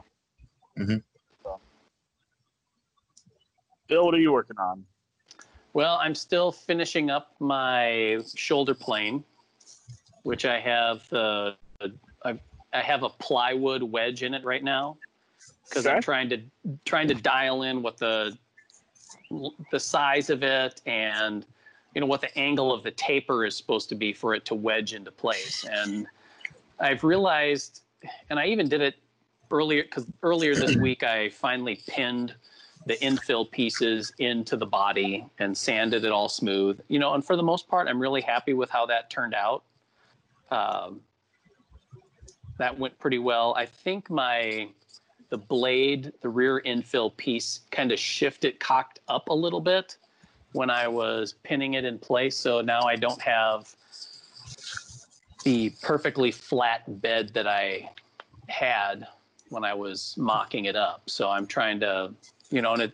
[0.79, 0.97] Mm-hmm.
[1.43, 1.59] So.
[3.87, 4.83] Phil, what are you working on?
[5.73, 9.23] Well, I'm still finishing up my shoulder plane,
[10.23, 11.55] which I have the
[12.23, 12.39] I,
[12.73, 14.97] I have a plywood wedge in it right now
[15.67, 16.41] because I'm trying to
[16.85, 18.37] trying to dial in what the
[19.71, 21.45] the size of it and
[21.93, 24.55] you know what the angle of the taper is supposed to be for it to
[24.55, 25.65] wedge into place.
[25.69, 26.07] And
[26.79, 27.81] I've realized,
[28.29, 28.95] and I even did it
[29.51, 32.35] earlier because earlier this week I finally pinned
[32.85, 36.79] the infill pieces into the body and sanded it all smooth.
[36.87, 39.63] You know, and for the most part, I'm really happy with how that turned out.
[40.51, 41.01] Um,
[42.57, 43.53] that went pretty well.
[43.57, 44.69] I think my
[45.29, 49.97] the blade, the rear infill piece, kind of shifted, cocked up a little bit
[50.51, 52.37] when I was pinning it in place.
[52.37, 53.75] So now I don't have
[55.45, 57.89] the perfectly flat bed that I
[58.49, 59.07] had
[59.49, 61.03] when I was mocking it up.
[61.07, 62.11] So I'm trying to,
[62.49, 62.93] you know, and it,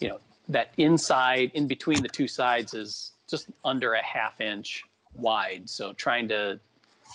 [0.00, 4.82] you know, that inside in between the two sides is just under a half inch
[5.14, 5.68] wide.
[5.68, 6.58] So trying to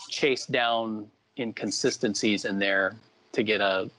[0.08, 1.08] chase down
[1.40, 2.96] inconsistencies in there
[3.32, 3.90] to get a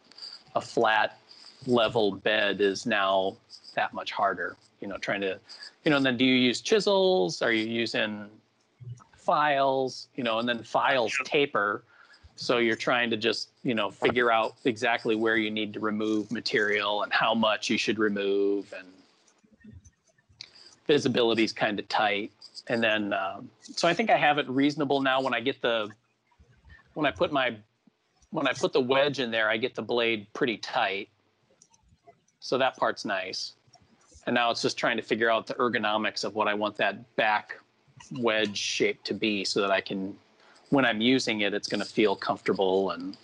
[0.55, 1.19] a flat
[1.67, 3.37] level bed is now
[3.75, 4.57] that much harder.
[4.81, 5.41] You know, trying to,
[5.85, 7.43] you know, and then do you use chisels?
[7.43, 8.29] Are you using
[9.25, 10.09] files?
[10.15, 11.83] You know, and then files taper.
[12.37, 16.33] So you're trying to just, you know, figure out exactly where you need to remove
[16.33, 18.89] material and how much you should remove and
[20.87, 22.33] visibility is kind of tight.
[22.67, 25.91] And then, um, so I think I have it reasonable now when I get the,
[26.95, 27.57] when I put my,
[28.31, 31.09] when I put the wedge in there, I get the blade pretty tight.
[32.41, 33.53] So that part's nice.
[34.27, 37.17] And now it's just trying to figure out the ergonomics of what I want that
[37.17, 37.61] back
[38.13, 40.17] wedge shape to be so that I can,
[40.71, 43.17] when I'm using it, it's going to feel comfortable and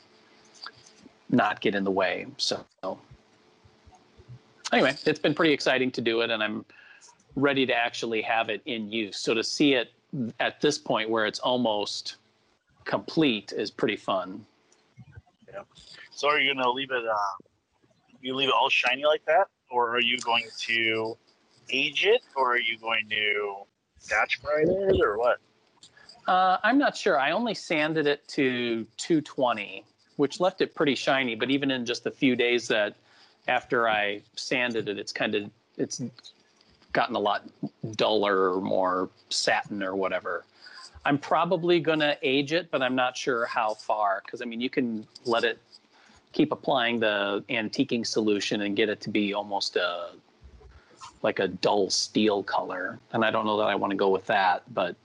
[1.30, 2.26] not get in the way.
[2.36, 2.64] So
[4.72, 6.64] anyway, it's been pretty exciting to do it and I'm
[7.36, 9.18] ready to actually have it in use.
[9.18, 9.92] So to see it
[10.40, 12.16] at this point where it's almost
[12.84, 14.44] complete is pretty fun.
[15.52, 15.62] Yeah.
[16.10, 17.04] So are you going to leave it?
[17.06, 17.16] Uh,
[18.20, 21.16] you leave it all shiny like that, or are you going to
[21.70, 23.62] age it, or are you going to
[24.00, 25.38] scotch brite it, or what?
[26.26, 27.18] Uh, I'm not sure.
[27.18, 29.84] I only sanded it to 220,
[30.16, 31.34] which left it pretty shiny.
[31.34, 32.94] But even in just a few days that
[33.48, 36.02] after I sanded it, it's kind of it's
[36.92, 37.48] gotten a lot
[37.92, 40.44] duller or more satin or whatever.
[41.04, 44.22] I'm probably gonna age it, but I'm not sure how far.
[44.24, 45.58] Because I mean, you can let it
[46.32, 50.10] keep applying the antiquing solution and get it to be almost a
[51.22, 52.98] like a dull steel color.
[53.12, 54.96] And I don't know that I want to go with that, but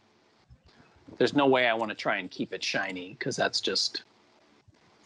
[1.18, 4.04] there's no way I want to try and keep it shiny because that's just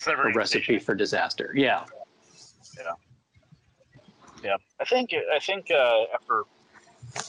[0.08, 1.52] a recipe for disaster.
[1.56, 1.86] Yeah.
[2.78, 2.94] Yeah,
[4.44, 4.56] Yeah.
[4.80, 6.44] I think I think uh, after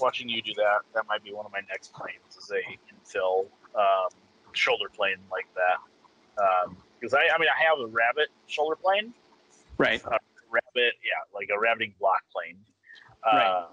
[0.01, 2.61] watching you do that, that might be one of my next planes is a
[2.95, 4.11] infill um,
[4.53, 6.71] shoulder plane like that.
[7.01, 9.13] Because I, I mean, I have a rabbet shoulder plane,
[9.79, 10.03] Right.
[10.05, 12.57] rabbet, yeah, like a rabbeting block plane.
[13.25, 13.67] Uh, Right.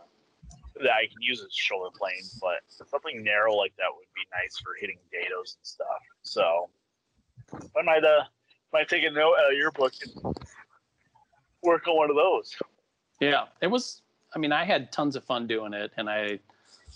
[0.79, 4.59] That I can use as shoulder plane, but something narrow like that would be nice
[4.59, 5.87] for hitting dados and stuff.
[6.21, 6.69] So
[7.75, 8.25] I might uh
[8.71, 10.35] might take a note out of your book and
[11.63, 12.55] work on one of those.
[13.19, 14.03] Yeah, it was.
[14.35, 16.37] I mean, I had tons of fun doing it, and I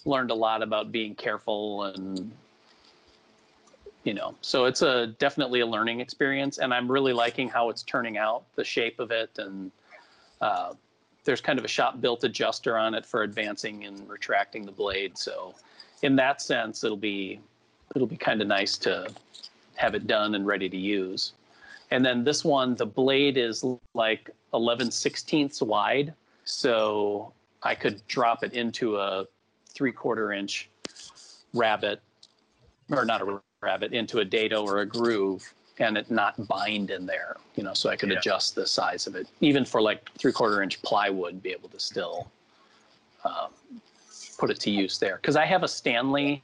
[0.06, 2.32] learned a lot about being careful and
[4.04, 4.36] you know.
[4.42, 8.44] So it's a definitely a learning experience, and I'm really liking how it's turning out,
[8.56, 9.72] the shape of it, and
[10.40, 10.74] uh,
[11.24, 15.18] there's kind of a shop built adjuster on it for advancing and retracting the blade.
[15.18, 15.54] So
[16.02, 17.40] in that sense, it'll be
[17.96, 19.08] it'll be kind of nice to
[19.76, 21.34] have it done and ready to use.
[21.92, 26.14] And then this one, the blade is like 11 sixteenths wide.
[26.46, 29.26] So I could drop it into a
[29.70, 30.70] three quarter inch
[31.54, 32.02] rabbet,
[32.90, 37.06] or not a rabbet, into a dado or a groove and it not bind in
[37.06, 38.20] there, you know, so I could Yeah.
[38.20, 39.28] adjust the size of it.
[39.42, 42.32] Even for like three quarter inch plywood, be able to still
[43.26, 43.52] um,
[44.38, 45.18] put it to use there.
[45.18, 46.44] Because I have a Stanley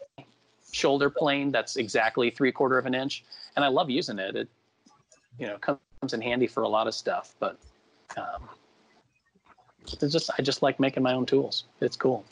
[0.71, 3.23] shoulder plane that's exactly three quarter of an inch,
[3.55, 4.35] and I love using it.
[4.35, 4.49] It,
[5.39, 5.79] you know, comes
[6.13, 7.35] in handy for a lot of stuff.
[7.39, 7.59] But
[8.17, 8.49] um,
[10.01, 11.65] it's just, I just like making my own tools.
[11.79, 12.25] It's cool.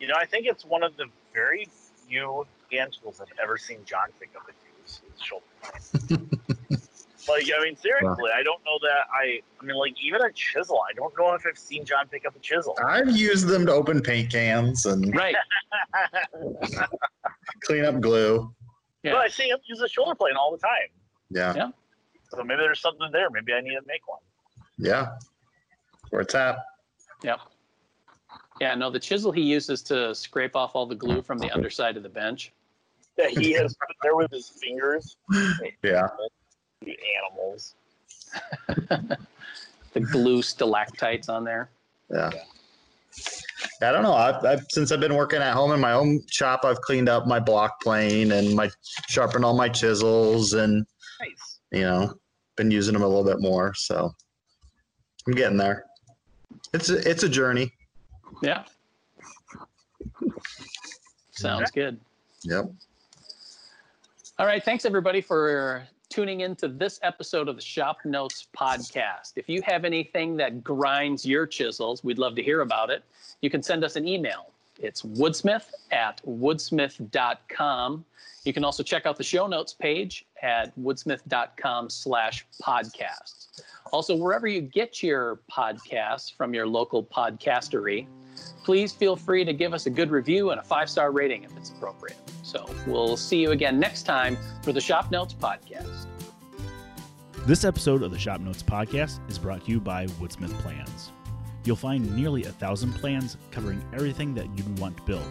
[0.00, 1.68] You know, I think it's one of the very
[2.06, 4.54] few hand tools I've ever seen John pick up use
[4.88, 5.44] his shoulder.
[7.28, 9.40] like, I mean, seriously, I don't know that I.
[9.60, 10.80] I mean, like, even a chisel.
[10.88, 12.76] I don't know if I've seen John pick up a chisel.
[12.84, 15.34] I've used them to open paint cans and Right.
[17.62, 18.52] clean up glue.
[19.02, 19.12] Yeah.
[19.12, 20.88] But I see him use a shoulder plane all the time.
[21.30, 21.54] Yeah.
[21.54, 21.68] Yeah.
[22.30, 23.30] So maybe there's something there.
[23.30, 24.20] Maybe I need to make one.
[24.78, 25.16] Yeah.
[26.10, 26.58] Where it's at.
[27.22, 27.40] Yep.
[28.60, 31.96] Yeah, no, the chisel he uses to scrape off all the glue from the underside
[31.96, 32.52] of the bench.
[33.16, 35.16] That he has put there with his fingers.
[35.82, 36.08] Yeah.
[36.84, 37.74] You animals.
[39.94, 41.70] The glue stalactites on there.
[42.10, 42.30] Yeah.
[43.82, 44.12] I don't know.
[44.12, 47.26] I've, I've since I've been working at home in my own shop, I've cleaned up
[47.26, 48.68] my block plane and my
[49.08, 50.86] sharpened all my chisels and
[51.20, 51.60] Nice.
[51.72, 52.14] you know
[52.56, 53.72] been using them a little bit more.
[53.74, 54.14] So
[55.26, 55.84] I'm getting there.
[56.74, 57.72] It's a, it's a journey.
[58.42, 58.64] Yeah.
[61.30, 61.98] Sounds good.
[62.44, 62.66] Yep.
[64.40, 64.64] All right.
[64.64, 69.32] Thanks, everybody, for tuning in to this episode of the Shop Notes podcast.
[69.34, 73.02] If you have anything that grinds your chisels, we'd love to hear about it.
[73.40, 74.52] You can send us an email.
[74.78, 78.04] It's woodsmith at woodsmith.com.
[78.44, 83.62] You can also check out the show notes page at woodsmith.com slash podcasts.
[83.92, 88.06] Also, wherever you get your podcasts from your local podcastery,
[88.64, 91.56] please feel free to give us a good review and a five star rating if
[91.56, 92.18] it's appropriate.
[92.42, 96.06] So we'll see you again next time for the Shop Notes podcast.
[97.46, 101.12] This episode of the Shop Notes podcast is brought to you by Woodsmith Plans.
[101.64, 105.28] You'll find nearly a thousand plans covering everything that you'd want to build,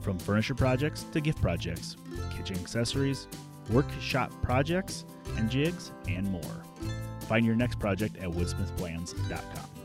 [0.00, 1.96] from furniture projects to gift projects,
[2.36, 3.28] kitchen accessories,
[3.70, 5.04] workshop projects,
[5.36, 6.62] and jigs, and more.
[7.28, 9.75] Find your next project at woodsmithplans.com.